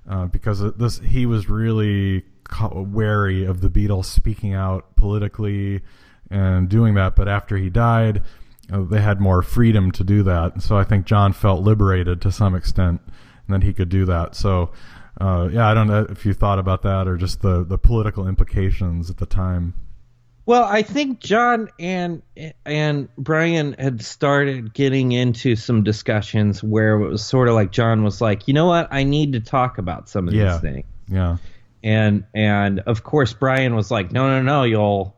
[0.09, 2.25] uh, because this he was really
[2.73, 5.81] wary of the Beatles speaking out politically
[6.33, 7.15] and doing that.
[7.15, 8.23] But after he died,
[8.73, 10.63] uh, they had more freedom to do that.
[10.63, 13.01] So I think John felt liberated to some extent,
[13.47, 14.35] and that he could do that.
[14.35, 14.71] So.
[15.21, 18.27] Uh, yeah, I don't know if you thought about that or just the, the political
[18.27, 19.75] implications at the time.
[20.47, 22.23] Well, I think John and
[22.65, 28.03] and Brian had started getting into some discussions where it was sort of like John
[28.05, 30.53] was like, you know what, I need to talk about some of Yeah.
[30.53, 31.37] these things, Yeah.
[31.85, 35.15] and and of course Brian was like, no, no, no, you'll.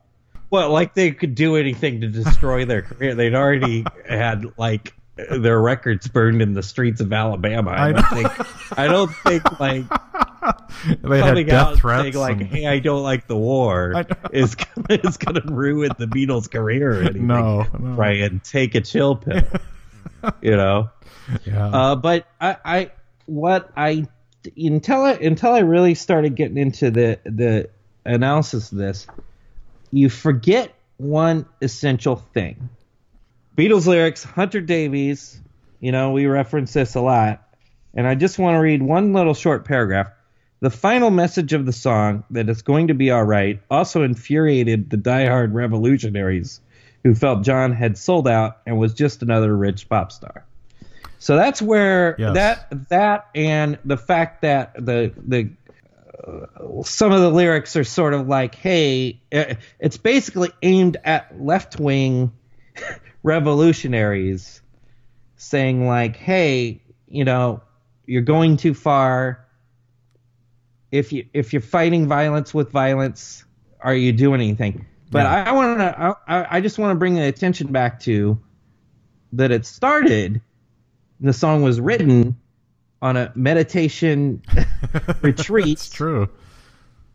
[0.50, 3.14] Well, like they could do anything to destroy their career.
[3.14, 7.70] They'd already had like their records burned in the streets of Alabama.
[7.70, 8.78] I I don't think.
[8.78, 9.84] I don't think like
[11.02, 15.16] they coming out saying like, and- "Hey, I don't like the war," is gonna, is
[15.16, 17.26] going to ruin the Beatles' career or anything.
[17.26, 17.94] No, no.
[17.94, 19.42] Try and take a chill pill.
[20.40, 20.90] you know.
[21.44, 21.66] yeah.
[21.68, 22.90] Uh, but I, I,
[23.26, 24.06] what I
[24.56, 27.70] until I until I really started getting into the the
[28.04, 29.06] analysis of this,
[29.94, 32.68] you forget one essential thing.
[33.56, 35.40] Beatles lyrics, Hunter Davies.
[35.80, 37.46] You know, we reference this a lot,
[37.94, 40.10] and I just want to read one little short paragraph.
[40.60, 44.88] The final message of the song, that it's going to be all right, also infuriated
[44.90, 46.60] the diehard revolutionaries
[47.02, 50.44] who felt John had sold out and was just another rich pop star.
[51.18, 52.34] So that's where Yes.
[52.34, 55.50] that that and the fact that the the
[56.84, 61.78] some of the lyrics are sort of like, hey, uh, it's basically aimed at left
[61.78, 62.32] wing
[63.22, 64.60] revolutionaries,
[65.36, 67.62] saying like, hey, you know,
[68.06, 69.44] you're going too far.
[70.90, 73.44] If you if you're fighting violence with violence,
[73.80, 74.86] are you doing anything?
[75.10, 75.44] But Yeah.
[75.48, 78.38] I want to I, I just want to bring the attention back to
[79.32, 80.40] that it started.
[81.20, 82.36] The song was written
[83.04, 84.40] on a meditation
[85.22, 86.30] retreat That's true.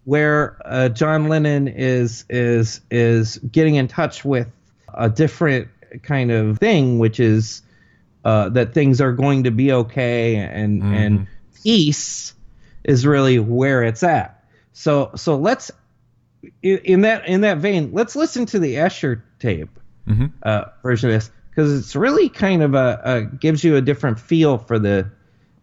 [0.03, 4.47] where uh, John Lennon is is is getting in touch with
[4.93, 5.67] a different
[6.03, 7.63] kind of thing, which is
[8.23, 11.27] uh, that things are going to be okay, and and
[11.63, 12.35] peace
[12.83, 14.43] is really where it's at.
[14.73, 15.71] So so let's
[16.61, 19.69] in, in that in that vein, let's listen to the Esher tape
[20.07, 20.31] Mhm.
[20.43, 24.19] uh, version of this because it's really kind of a, a gives you a different
[24.19, 25.09] feel for the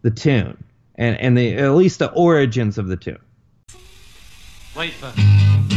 [0.07, 0.63] the tune
[0.95, 3.19] and and the at least the origins of the tune.
[4.75, 5.76] Wait for.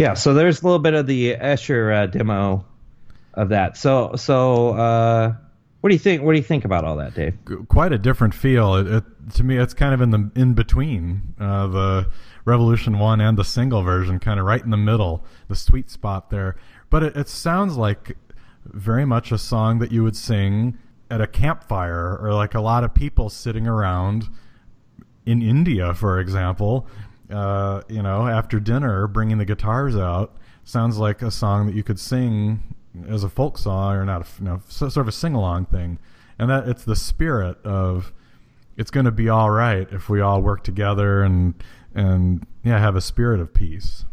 [0.00, 2.64] Yeah, so there's a little bit of the Esher uh, demo
[3.34, 3.76] of that.
[3.76, 5.34] So so uh,
[5.82, 6.22] what do you think?
[6.22, 7.36] What do you think about all that, Dave?
[7.68, 8.76] Quite a different feel.
[8.76, 12.10] It, it, to me, it's kind of in the in between uh, the
[12.46, 16.30] Revolution One and the single version, kind of right in the middle, the sweet spot
[16.30, 16.56] there.
[16.88, 18.16] But it, it sounds like
[18.64, 20.78] very much a song that you would sing
[21.10, 24.30] at a campfire, or like a lot of people sitting around
[25.26, 26.86] in India, for example,
[27.30, 31.82] uh, you know, after dinner, bringing the guitars out, sounds like a song that you
[31.82, 32.74] could sing
[33.08, 35.66] as a folk song or not, a, you know, so, sort of a sing along
[35.66, 35.98] thing.
[36.38, 38.12] And that it's the spirit of
[38.76, 41.54] it's going to be all right if we all work together and
[41.94, 44.04] and yeah, have a spirit of peace.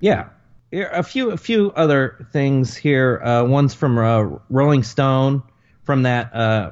[0.00, 0.28] Yeah,
[0.72, 3.22] a few a few other things here.
[3.22, 5.42] Uh, one's from uh, Rolling Stone,
[5.82, 6.70] from that uh,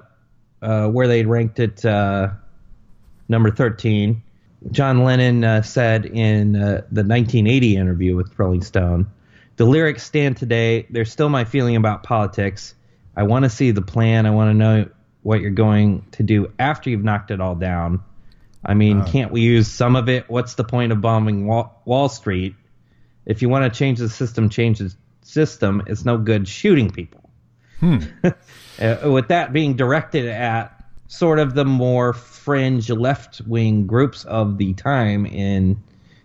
[0.62, 2.28] uh, where they ranked it uh,
[3.28, 4.22] number thirteen.
[4.70, 9.10] John Lennon uh, said in uh, the 1980 interview with Rolling Stone,
[9.56, 10.86] "The lyrics stand today.
[10.90, 12.74] They're still my feeling about politics.
[13.16, 14.26] I want to see the plan.
[14.26, 14.88] I want to know
[15.22, 18.02] what you're going to do after you've knocked it all down.
[18.64, 20.28] I mean, can't we use some of it?
[20.28, 22.54] What's the point of bombing Wall, Wall Street?
[23.26, 25.82] If you want to change the system, change the system.
[25.86, 27.30] It's no good shooting people.
[28.80, 30.81] Uh, with that being directed at
[31.12, 35.76] sort of the more fringe left wing groups of the time in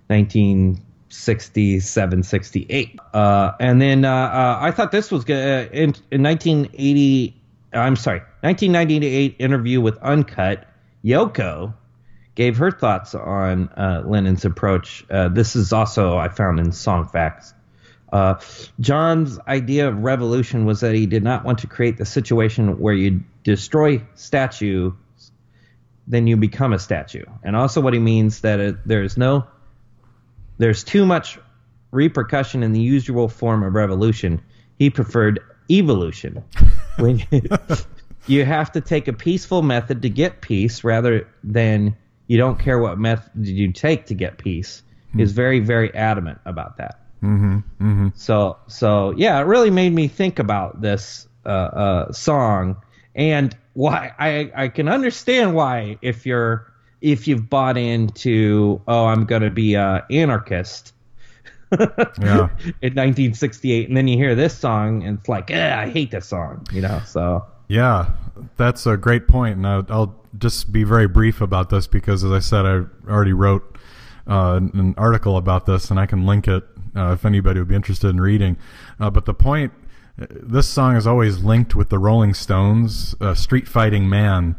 [0.08, 3.00] 1967, 68.
[3.14, 5.36] Uh, and then uh, uh, I thought this was good.
[5.36, 7.36] Uh, in, in 1980,
[7.74, 10.66] I'm sorry, 1998 interview with Uncut,
[11.04, 11.74] Yoko
[12.36, 15.04] gave her thoughts on uh, Lennon's approach.
[15.10, 17.54] Uh, this is also I found in Song Facts.
[18.18, 18.40] Uh,
[18.80, 22.96] John's idea of revolution was that he did not want to create the situation where
[22.96, 24.94] you destroy statues,
[26.08, 27.26] then you become a statue.
[27.44, 29.46] And also, what he means that it, there's no,
[30.58, 31.38] there's too much
[31.92, 34.42] repercussion in the usual form of revolution.
[34.80, 36.44] He preferred evolution.
[36.98, 37.42] when you,
[38.26, 42.80] you have to take a peaceful method to get peace rather than you don't care
[42.80, 44.82] what method you take to get peace,
[45.20, 47.07] is very very adamant about that.
[47.24, 47.58] Mm-hmm.
[47.82, 48.08] Mm-hmm.
[48.16, 52.78] So so yeah, it really made me think about this uh, uh, song
[53.16, 59.26] and why I I can understand why if you're if you've bought into oh I'm
[59.26, 60.94] gonna be a anarchist
[61.72, 62.50] Yeah.
[62.82, 66.66] in 1968 and then you hear this song and it's like I hate this song
[66.72, 68.12] you know so Yeah,
[68.56, 72.32] that's a great point, and I'll, I'll just be very brief about this because, as
[72.32, 73.78] I said, I already wrote
[74.26, 76.64] uh, an article about this, and I can link it
[76.98, 78.58] uh, if anybody would be interested in reading.
[79.00, 79.72] Uh, but the point,
[80.22, 84.56] uh, this song is always linked with the Rolling Stones' uh, "Street Fighting Man,"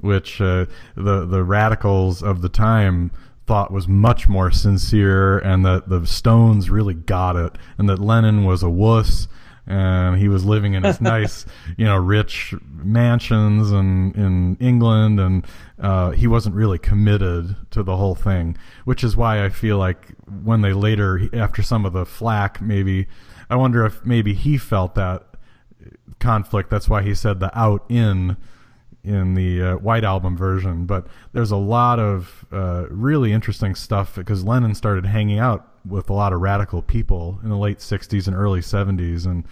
[0.00, 3.10] which uh, the the radicals of the time
[3.46, 8.44] thought was much more sincere, and that the Stones really got it, and that Lennon
[8.44, 9.28] was a wuss
[9.66, 11.44] and he was living in his nice,
[11.76, 15.46] you know, rich mansions and in England, and
[15.80, 18.56] uh, he wasn't really committed to the whole thing.
[18.84, 23.06] Which is why I feel like when they later, after some of the flack, maybe
[23.50, 25.26] I wonder if maybe he felt that
[26.20, 26.70] conflict.
[26.70, 28.36] That's why he said the out in
[29.02, 30.84] in the uh, White Album version.
[30.86, 36.10] But there's a lot of uh, really interesting stuff because Lennon started hanging out with
[36.10, 39.26] a lot of radical people in the late 60s and early 70s.
[39.26, 39.44] And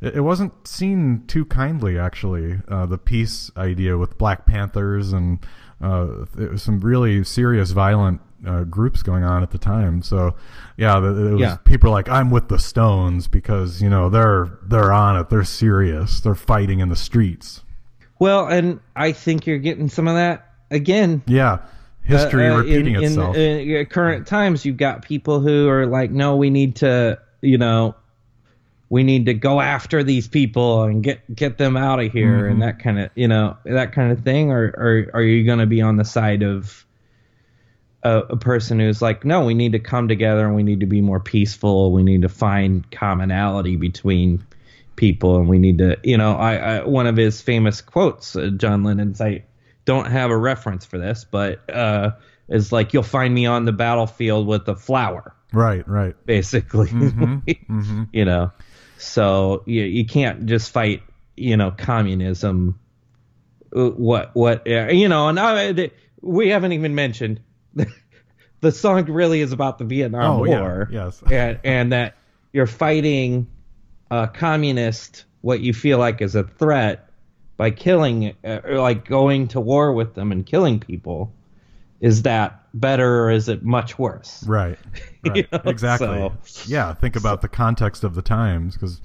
[0.00, 5.38] it, it wasn't seen too kindly, actually, uh, the peace idea with Black Panthers and
[5.82, 10.02] uh, it was some really serious violent uh, groups going on at the time.
[10.02, 10.34] So,
[10.76, 11.56] yeah, it was, Yeah.
[11.64, 16.20] people like, "I'm with the Stones" because you know they're they're on it, they're serious,
[16.20, 17.62] they're fighting in the streets.
[18.18, 21.58] well and I think you're getting some of that again Yeah,
[22.02, 23.36] history uh, uh, repeating in, itself.
[23.36, 27.58] In, uh, current times, you've got people who are like, no, we need to, you
[27.58, 27.94] know,
[28.88, 32.52] we need to go after these people and get get them out of here Mm-hmm.
[32.52, 34.50] and that kind of, you know, that kind of thing.
[34.50, 36.84] Or or are you going to be on the side of
[38.02, 40.86] a, a person who's like, no, we need to come together and we need to
[40.86, 41.92] be more peaceful.
[41.92, 44.44] We need to find commonality between
[44.96, 48.50] people and we need to, you know, I, I one of his famous quotes, uh,
[48.56, 49.44] John Lennon's, I
[49.84, 52.12] don't have a reference for this, but uh,
[52.48, 56.14] is like, you'll find me on the battlefield with a flower, right, right.
[56.26, 56.88] basically.
[56.90, 58.04] Mm-hmm.
[58.12, 58.50] you know,
[58.98, 61.02] so you, you can't just fight,
[61.36, 62.78] you know, communism.
[63.74, 65.90] Uh, What, what, uh, you know, and I,
[66.20, 67.40] we haven't even mentioned
[68.60, 70.88] the song really is about the Vietnam Oh, yeah, War.
[70.90, 71.22] yes.
[71.30, 72.16] And, and that
[72.52, 73.46] you're fighting
[74.10, 77.09] a communist, what you feel like is a threat
[77.60, 81.30] by killing, uh, or like going to war with them and killing people.
[82.00, 84.42] Is that better or is it much worse?
[84.44, 84.78] Right,
[85.26, 85.36] right.
[85.36, 86.30] You know, exactly.
[86.42, 89.02] so- yeah, think about the context of the times because,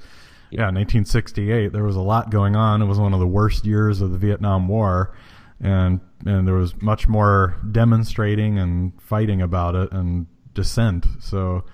[0.52, 2.82] yeah, 1968 there was a lot going on.
[2.82, 5.14] It was one of the worst years of the Vietnam War,
[5.60, 11.06] and and there was much more demonstrating and fighting about it and dissent.
[11.20, 11.66] So.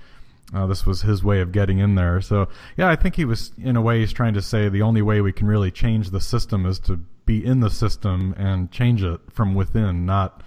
[0.53, 2.19] Uh, this was his way of getting in there.
[2.21, 5.01] So, yeah, I think he was, in a way, he's trying to say the only
[5.01, 9.01] way we can really change the system is to be in the system and change
[9.03, 10.43] it from within, not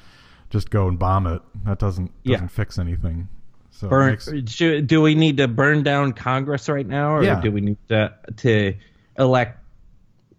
[0.50, 1.40] just go and bomb it.
[1.64, 3.28] That doesn't doesn't fix anything.
[3.70, 7.40] So burn makes- should, do we need to burn down congress right now or Yeah.
[7.40, 8.74] do we need to to
[9.18, 9.58] elect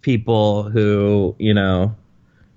[0.02, 1.96] people who you know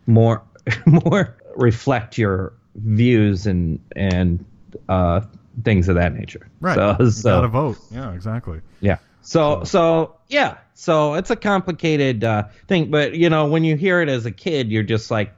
[0.06, 0.42] more
[0.86, 4.44] more reflect your views and and
[4.88, 5.20] uh
[5.64, 6.74] things of that nature right.
[6.76, 7.78] so, so gotta vote.
[7.90, 8.60] Yeah, exactly.
[8.80, 13.76] yeah so so yeah so it's a complicated uh thing but you know when you
[13.76, 15.34] hear it as a kid you're just like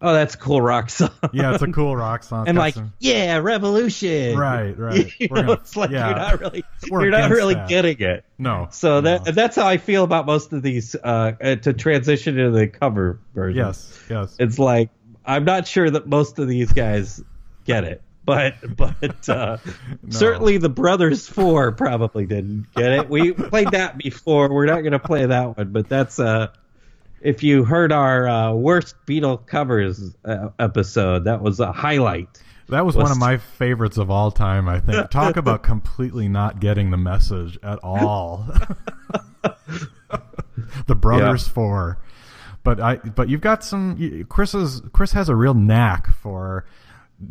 [0.00, 2.48] oh that's a cool rock song Yeah, it's a cool rock song.
[2.48, 4.36] And like, some- yeah, revolution.
[4.36, 5.10] Right, right.
[5.20, 6.08] You know, gonna- it's like yeah.
[6.08, 7.68] you're not really, We're you're not really that.
[7.68, 8.24] getting it.
[8.38, 8.68] no.
[8.72, 10.94] So that that's how I feel about most of these.
[10.96, 14.36] Uh, uh, to transition to the cover version, yes, yes.
[14.40, 14.90] it's like
[15.24, 17.22] I'm not sure that most of these guys
[17.64, 19.58] get it, but but uh,
[20.08, 23.08] certainly the Brothers Four probably didn't get it.
[23.10, 24.52] We played that before.
[24.52, 26.48] We're not going to play that one, but that's uh.
[27.20, 32.42] If you heard our uh, worst Beatle covers uh, episode, that was a highlight.
[32.68, 34.68] That was one of my favorites of all time.
[34.68, 35.10] I think.
[35.10, 38.46] Talk about completely not getting the message at all.
[40.86, 41.98] the Brothers Four,
[42.64, 42.96] but I.
[42.96, 44.24] But you've got some.
[44.28, 46.64] Chris is Chris has a real knack for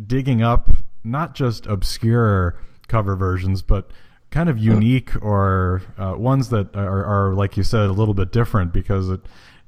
[0.08, 0.70] digging up
[1.04, 3.92] not just obscure cover versions, but
[4.30, 8.32] kind of unique or uh, ones that are, are, like you said, a little bit
[8.32, 9.22] different because it.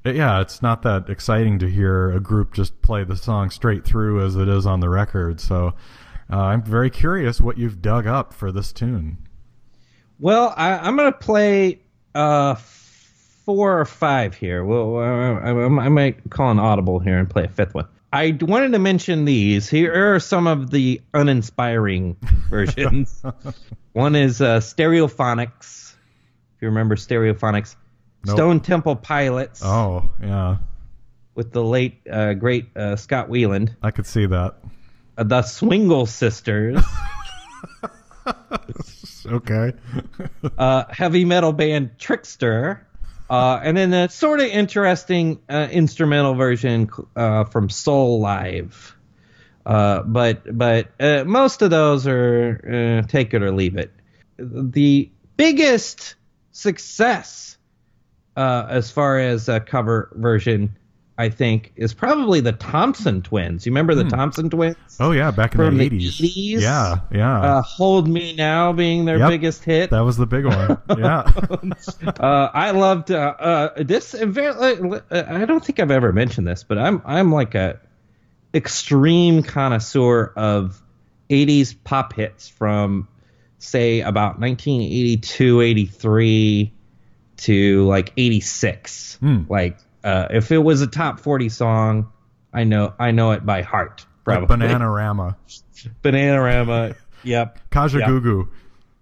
[0.06, 4.22] Yeah, it's not that exciting to hear a group just play the song straight through
[4.22, 5.40] as it is on the record.
[5.40, 5.72] So
[6.30, 9.16] uh, I'm very curious what you've dug up for this tune.
[10.20, 11.80] Well, I, I'm going to play
[12.14, 14.62] uh, four or five here.
[14.62, 17.88] Well, I, I, I might call an audible here and play a fifth one.
[18.14, 19.68] I wanted to mention these.
[19.68, 22.16] Here are some of the uninspiring
[22.48, 23.22] versions.
[23.92, 25.94] One is uh, Stereophonics.
[26.56, 27.74] If you remember Stereophonics,
[28.24, 28.36] Nope.
[28.36, 30.58] Stone Temple Pilots Oh, yeah.
[31.34, 34.54] with the late uh, great uh, Scott Weiland, I could see that.
[35.18, 36.82] uh, the Swingle Sisters,
[39.26, 39.72] Okay.
[40.56, 42.86] uh, heavy metal band Trickster,
[43.30, 48.92] uh, and then a sort of interesting uh, instrumental version uh, from Soulive.
[49.64, 53.90] Uh, but but uh, most of those are uh, take it or leave it.
[54.36, 56.16] The biggest
[56.52, 57.56] success
[58.36, 60.76] as far as a cover version,
[61.16, 63.64] I think, is probably the Thompson Twins.
[63.66, 64.76] You remember the Thompson Twins?
[64.98, 66.20] oh, yeah, back in From the the 80s.
[66.56, 66.60] 80s?
[66.60, 67.40] Yeah, yeah.
[67.40, 69.28] Uh, Hold Me Now being their Yep.
[69.30, 69.90] biggest hit.
[69.90, 70.76] that was the big one.
[70.98, 71.22] Yeah.
[72.18, 74.12] uh, I loved uh, uh, this.
[74.14, 77.78] Uh, I don't think I've ever mentioned this, but I'm I'm like a
[78.52, 80.80] extreme connoisseur of
[81.30, 83.08] 80s pop hits from
[83.58, 86.72] say about 1982, 83
[87.38, 89.16] to like 86.
[89.20, 89.42] Hmm.
[89.48, 92.12] Like uh, if it was a top 40 song,
[92.52, 94.06] I know I know it by heart.
[94.26, 94.66] like Probably.
[94.68, 95.34] Bananarama.
[96.02, 96.94] Bananarama.
[97.24, 97.58] Yep.
[97.70, 98.08] Kaja Yeah.
[98.08, 98.48] Gugu.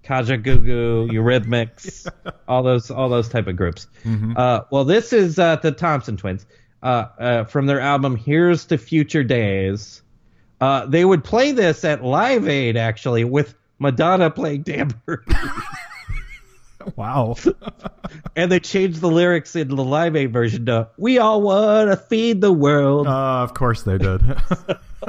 [0.04, 2.10] Kajagoogoo, Eurythmics,
[2.48, 3.86] all those all those type of groups.
[4.36, 6.44] Uh, well, this is uh, the Thompson Twins
[6.82, 10.02] uh, uh, from their album "Here's to Future Days."
[10.60, 15.20] Uh, they would play this at Live Aid actually with Madonna playing tambourine,
[16.96, 17.36] Wow.
[18.36, 21.96] and they changed the lyrics in the Live Aid version to "We all want to
[21.96, 24.22] feed the world." Uh, of course they did.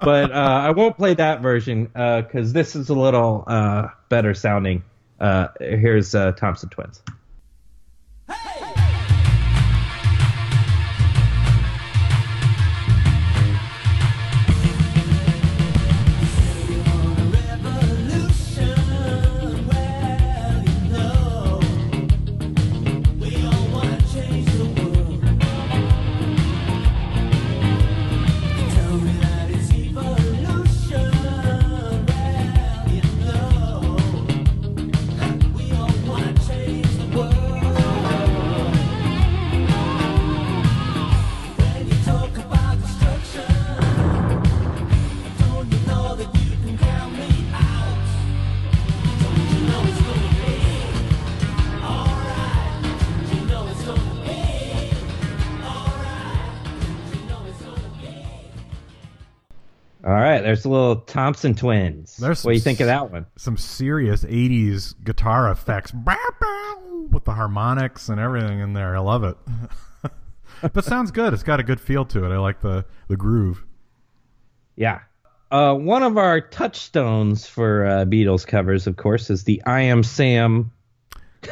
[0.00, 4.84] but uh, I won't play that version because this is a little uh, better sounding.
[5.20, 7.02] Uh, here's uh, Thompson Twins.
[60.58, 62.16] There's a little Thompson Twins.
[62.16, 63.26] There's what do you think of that one?
[63.36, 65.92] Some serious 80s guitar effects
[67.10, 68.96] with the harmonics and everything in there.
[68.96, 69.36] I love it.
[70.72, 71.32] but sounds good.
[71.32, 72.32] It's got a good feel to it.
[72.34, 73.64] I like the, the groove.
[74.76, 75.00] Yeah.
[75.50, 80.02] Uh, one of our touchstones for uh, Beatles covers, of course, is the I Am
[80.02, 80.72] Sam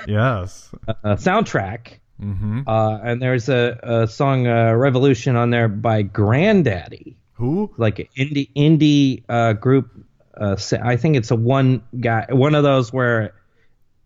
[0.06, 0.70] Yes.
[0.88, 2.00] uh, soundtrack.
[2.20, 7.72] hmm Uh, and there's a, a song uh, Revolution on there by Grandaddy, Who?
[7.76, 9.90] like an indie indie uh, group.
[10.36, 13.34] Uh, I think it's a one guy, one of those where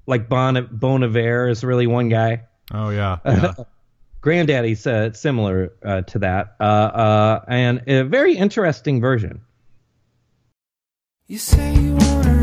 [0.07, 2.43] like Bon Bon Iver is really one guy.
[2.73, 3.19] Oh, yeah.
[3.27, 3.55] yeah.
[4.21, 9.41] Grandaddy's uh, similar uh, to that, uh, uh, and a very interesting version.
[11.27, 12.40] You say you want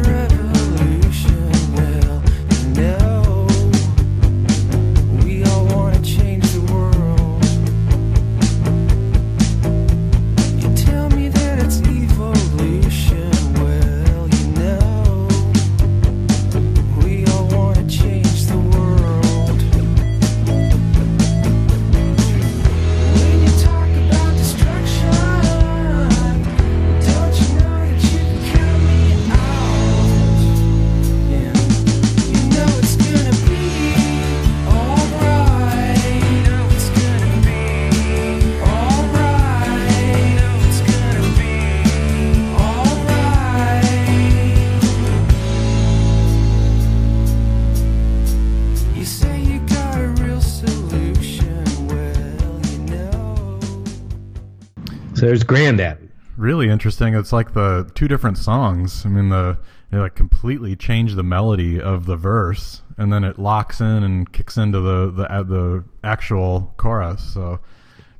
[55.18, 56.10] So there's Grandaddy.
[56.38, 57.16] really interesting.
[57.16, 59.04] It's like the two different songs.
[59.04, 59.58] I mean, the
[59.90, 64.32] they like completely change the melody of the verse, and then it locks in and
[64.32, 67.24] kicks into the the uh, the actual chorus.
[67.34, 67.60] So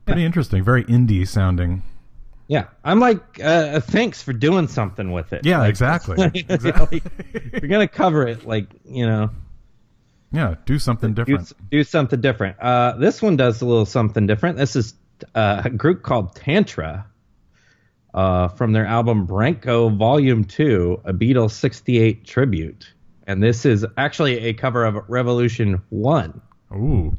[0.08, 0.64] pretty interesting.
[0.64, 1.84] Very indie sounding.
[2.48, 5.46] Yeah, I'm like, uh, thanks for doing something with it.
[5.46, 6.16] Yeah, Like, exactly.
[6.18, 7.04] like, exactly.
[7.34, 9.30] if you're gonna cover it, like you know,
[10.32, 11.54] yeah, do something do, different.
[11.70, 12.58] do something different.
[12.60, 14.58] Uh, this one does a little something different.
[14.58, 14.96] This is
[15.36, 17.06] uh, a group called Tantra
[18.14, 22.94] uh, from their album Branko Volume 2, a Beatles 68 tribute.
[23.26, 26.42] And this is actually a cover of Revolution 1.
[26.74, 27.18] Ooh.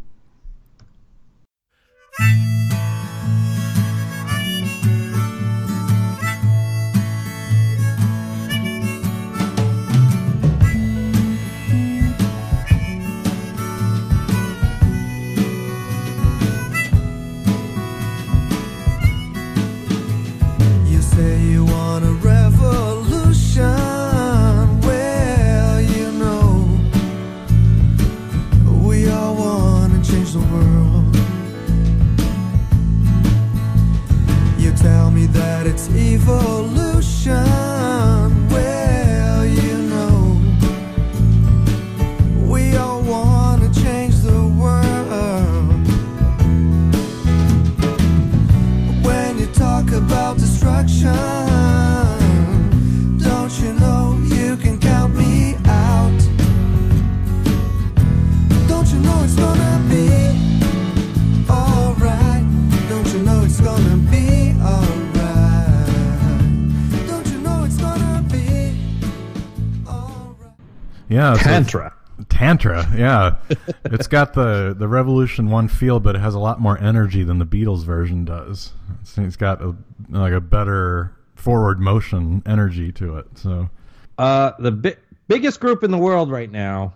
[71.08, 71.34] Yeah.
[71.34, 71.94] so Tantra.
[72.28, 73.36] Tantra, yeah.
[73.84, 77.38] it's got the, the Revolution 1 feel, but it has a lot more energy than
[77.38, 78.72] the Beatles version does.
[79.02, 79.74] It's, it's got a,
[80.08, 83.26] like a better forward motion energy to it.
[83.36, 83.70] So,
[84.18, 84.96] Uh, the bi-
[85.28, 86.94] biggest group in the world right now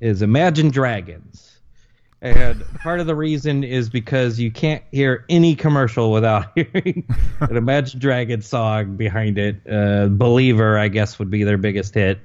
[0.00, 1.58] is Imagine Dragons.
[2.22, 7.02] And part of the reason is because you can't hear any commercial without hearing
[7.40, 9.56] an Imagine Dragons song behind it.
[9.68, 12.20] Uh, Believer, I guess, would be their biggest hit.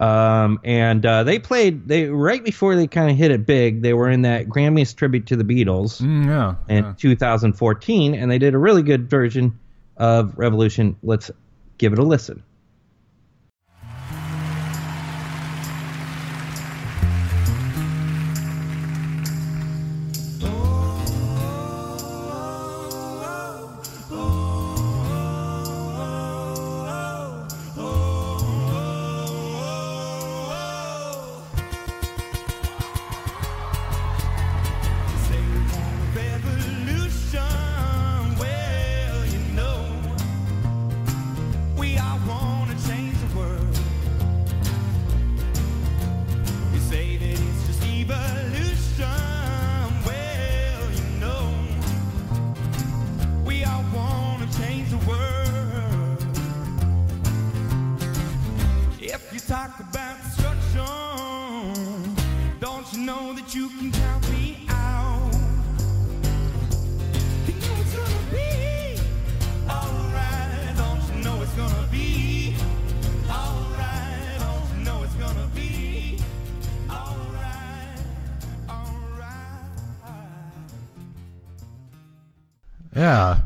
[0.00, 3.82] Um, and uh, they played they right before they kind of hit it big.
[3.82, 6.54] They were in that Grammys tribute to the Beatles mm, yeah.
[6.68, 6.94] in yeah.
[6.96, 9.58] 2014, and they did a really good version
[9.96, 10.96] of Revolution.
[11.02, 11.30] Let's
[11.78, 12.42] give it a listen.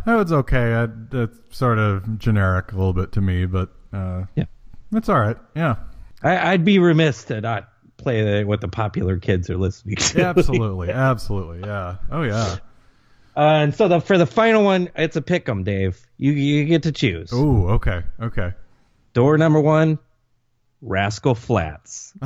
[0.07, 0.75] That was okay.
[0.75, 4.45] I, it's sort of generic a little bit to me, but uh, Yeah.
[4.93, 5.37] it's all right.
[5.55, 5.77] Yeah,
[6.23, 10.25] I, I'd be remiss to not play the, what the popular kids are listening to.
[10.25, 11.61] absolutely, absolutely.
[11.69, 11.97] Yeah.
[12.11, 12.57] Oh yeah.
[13.37, 16.05] Uh, and so the, for the final one, it's a pick 'em, Dave.
[16.19, 17.33] You you get to choose.
[17.33, 17.69] Ooh.
[17.71, 18.03] Okay.
[18.21, 18.53] Okay.
[19.15, 19.99] Door number one,
[20.83, 22.13] Rascal Flatts.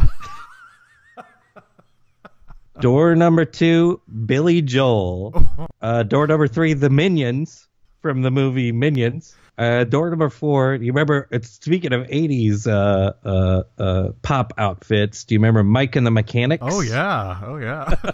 [2.80, 5.34] door number two, Billy Joel.
[5.82, 7.65] Uh, door number three, The Minions
[8.12, 9.34] from the movie Minions.
[9.58, 11.28] Uh, door number four, you remember?
[11.30, 15.24] It's speaking of '80s uh, uh, uh, pop outfits.
[15.24, 16.62] Do you remember Mike and the Mechanics?
[16.66, 17.40] Oh yeah.
[17.44, 17.94] Oh yeah.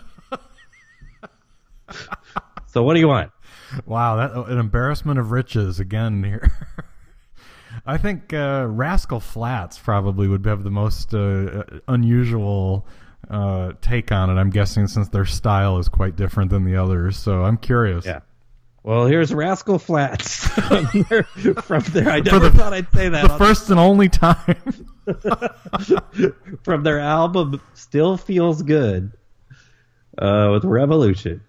[2.72, 3.30] So what do you want?
[3.84, 6.50] Wow, that an embarrassment of riches again here.
[7.86, 12.86] I think uh, Rascal Flatts probably would have the most uh, unusual
[13.28, 14.40] uh, take on it.
[14.40, 18.06] I'm guessing since their style is quite different than the others, so I'm curious.
[18.06, 18.20] Yeah.
[18.84, 23.28] Well, here's Rascal Flatts from their I never the- thought I'd say that.
[23.28, 24.56] The first and only time.
[26.64, 29.12] from their album Still Feels Good
[30.18, 31.42] uh, with Revolution.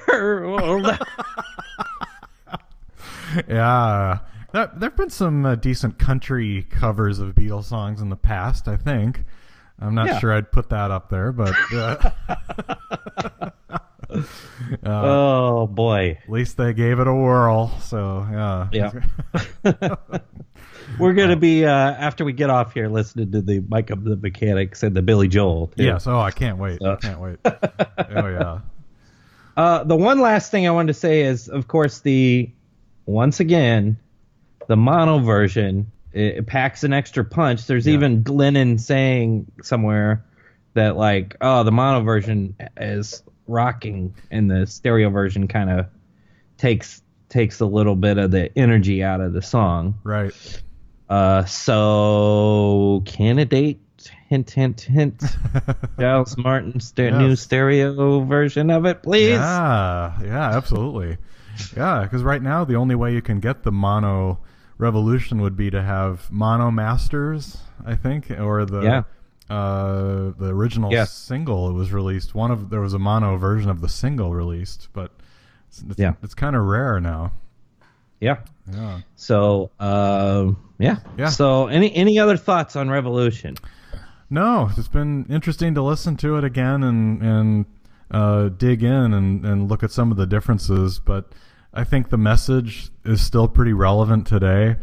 [0.07, 0.99] world.
[3.49, 4.19] yeah.
[4.53, 8.77] There have been some uh, decent country covers of Beatles songs in the past, I
[8.77, 9.25] think.
[9.81, 10.19] I'm not Yeah.
[10.19, 12.11] sure I'd put that up there, but uh,
[14.85, 16.19] oh boy.
[16.23, 17.69] at least they gave it a whirl.
[17.81, 18.69] So, yeah.
[18.73, 19.95] Yeah.
[20.99, 24.17] We're gonna be uh, after we get off here listening to the Mike of the
[24.17, 25.69] Mechanics and the Billy Joel.
[25.69, 25.85] too.
[25.85, 26.07] Yes.
[26.07, 26.83] Oh, I can't wait.
[26.83, 27.37] I can't wait.
[27.45, 27.53] oh,
[28.09, 28.61] yeah.
[29.59, 32.49] Uh, the one last thing I wanted to say is, of course, the
[33.07, 33.99] once again,
[34.69, 37.67] the mono version it, packs an extra punch.
[37.67, 37.95] There's Yeah.
[37.95, 40.25] even Lennon saying somewhere
[40.75, 45.87] that like, oh, the mono version is rocking, and the stereo version kind of
[46.57, 49.99] takes takes a little bit of the energy out of the song.
[50.05, 50.63] Right.
[51.09, 53.81] Uh, so candidate
[54.29, 55.23] hint hint hint.
[55.99, 59.31] Giles Martin's ster- new stereo version of it, please.
[59.31, 61.17] Yeah, yeah, absolutely.
[61.77, 64.39] yeah, because right now the only way you can get the mono
[64.77, 69.03] revolution would be to have mono masters, I think, or the Yeah.
[69.55, 71.05] uh, the original Yeah.
[71.05, 72.35] single It was released.
[72.35, 75.11] One of there was a mono version of the single released, but
[75.69, 76.13] it's, it's, Yeah.
[76.23, 77.33] it's kind of rare now.
[78.21, 78.39] Yeah.
[78.71, 79.01] Yeah.
[79.17, 80.97] So, um, yeah.
[81.17, 81.29] Yeah.
[81.31, 83.57] So, any any other thoughts on Revolution?
[84.31, 87.67] No, it's been interesting to listen to it again and and
[88.11, 90.99] uh, dig in and, and look at some of the differences.
[90.99, 91.33] But
[91.73, 94.77] I think the message is still pretty relevant today,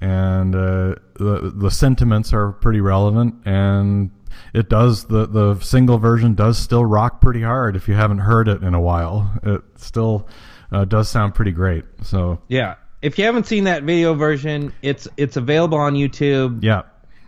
[0.00, 3.34] and uh, the the sentiments are pretty relevant.
[3.44, 4.10] And
[4.54, 7.76] it does the the single version does still rock pretty hard.
[7.76, 10.28] If you haven't heard it in a while, it still
[10.72, 11.84] uh, does sound pretty great.
[12.02, 12.76] So Yeah.
[13.02, 16.62] If you haven't seen that video version, it's it's available on YouTube.
[16.62, 16.82] yeah,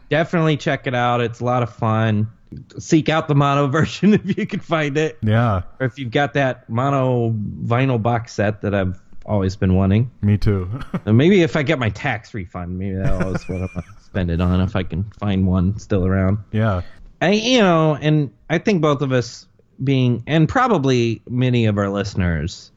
[0.09, 1.21] Definitely check it out.
[1.21, 2.31] It's a lot of fun.
[2.79, 6.33] Seek out the mono version if you can find it, yeah, or if you've got
[6.35, 7.31] that mono
[7.65, 10.11] vinyl box set that I've always been wanting.
[10.23, 10.71] me too.
[11.07, 14.63] Maybe if I get my tax refund, maybe that's what I'm gonna spend it on
[14.63, 16.39] if I can find one still around.
[16.53, 16.81] yeah,
[17.21, 19.47] I, you know, and I think both of us
[19.85, 22.73] being, and probably many of our listeners,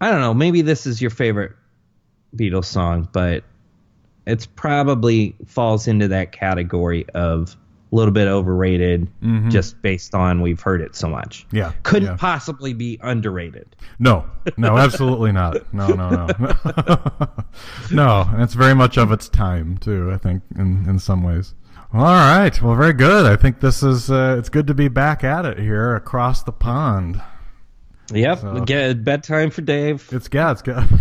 [0.00, 1.52] I don't know, maybe this is your favorite
[2.36, 3.42] Beatles song, but
[4.26, 7.56] it's probably falls into that category of
[7.92, 9.08] a little bit overrated
[9.48, 11.46] just based on we've heard it so much.
[11.52, 11.72] yeah.
[11.84, 12.16] Couldn't yeah.
[12.16, 13.76] possibly be underrated.
[14.00, 14.24] No,
[14.56, 15.72] no, absolutely not.
[15.72, 17.28] No, no, no,
[17.92, 18.26] no.
[18.32, 20.10] And it's very much of its time too.
[20.12, 21.54] I think in in some ways.
[21.94, 22.60] All right.
[22.60, 23.24] Well, very good.
[23.26, 24.10] I think this is.
[24.10, 27.22] Uh, it's good to be back at it here across the pond.
[28.12, 28.38] Yep.
[28.40, 30.08] So- Get bedtime for Dave.
[30.12, 30.88] It's yeah, it's good.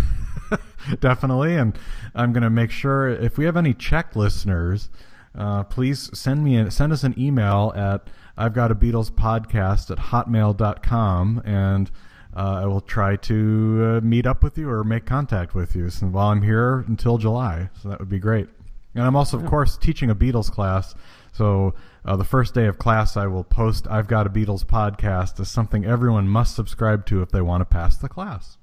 [1.00, 1.78] Definitely, and
[2.14, 4.90] I'm gonna make sure if we have any Czech listeners,
[5.38, 9.92] uh, please send me a, send us an email at I've got a Beatles podcast
[9.92, 11.90] at hotmail.com and
[12.36, 15.90] uh, I will try to uh, meet up with you or make contact with you
[15.90, 17.70] so while I'm here until July.
[17.82, 18.50] So that would be great.
[18.94, 20.96] And I'm also, of course, teaching a Beatles class.
[21.32, 25.40] So uh, the first day of class, I will post I've got a Beatles podcast
[25.40, 28.58] as something everyone must subscribe to if they want to pass the class.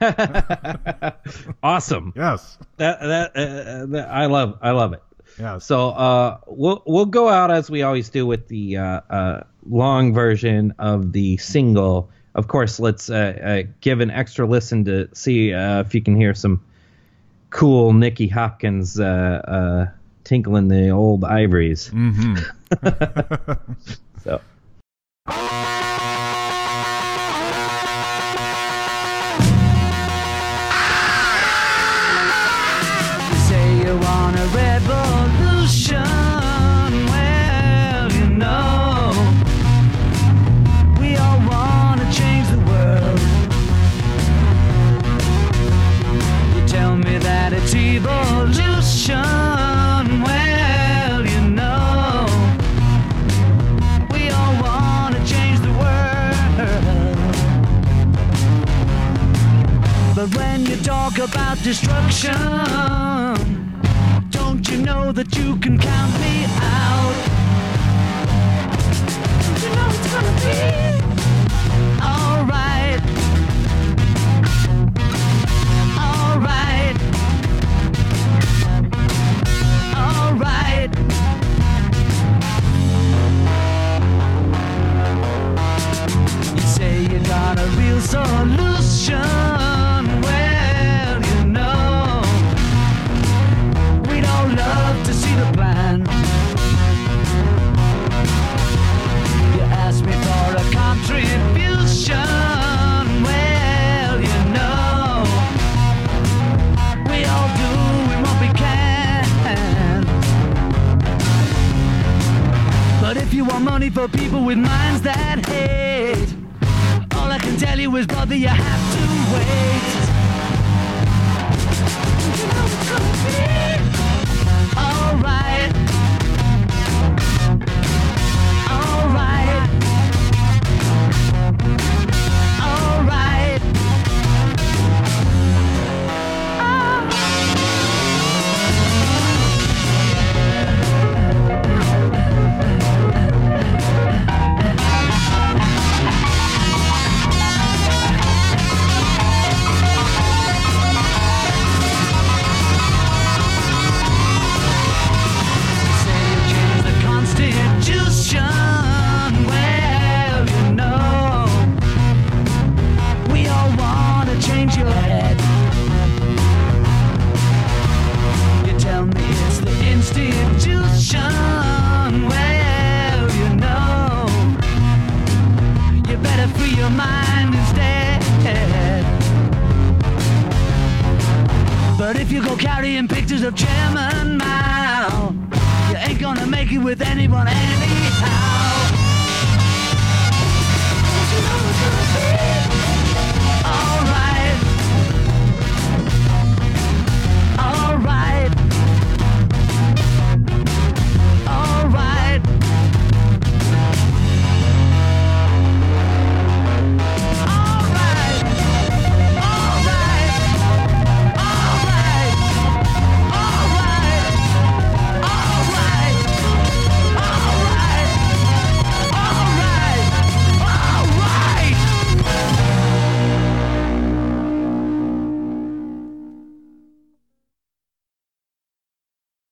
[1.62, 2.12] Awesome.
[2.16, 2.58] Yes.
[2.76, 5.02] That that, uh, that I love I love it.
[5.38, 5.64] Yes.
[5.66, 10.12] So uh, we'll we'll go out as we always do with the uh, uh, long
[10.14, 12.10] version of the single.
[12.34, 16.16] Of course, let's uh, uh, give an extra listen to see uh, if you can
[16.16, 16.62] hear some
[17.50, 19.86] cool Nicky Hopkins uh, uh,
[20.24, 21.88] tinkling the old ivories.
[21.88, 22.36] hmm
[24.24, 24.40] So.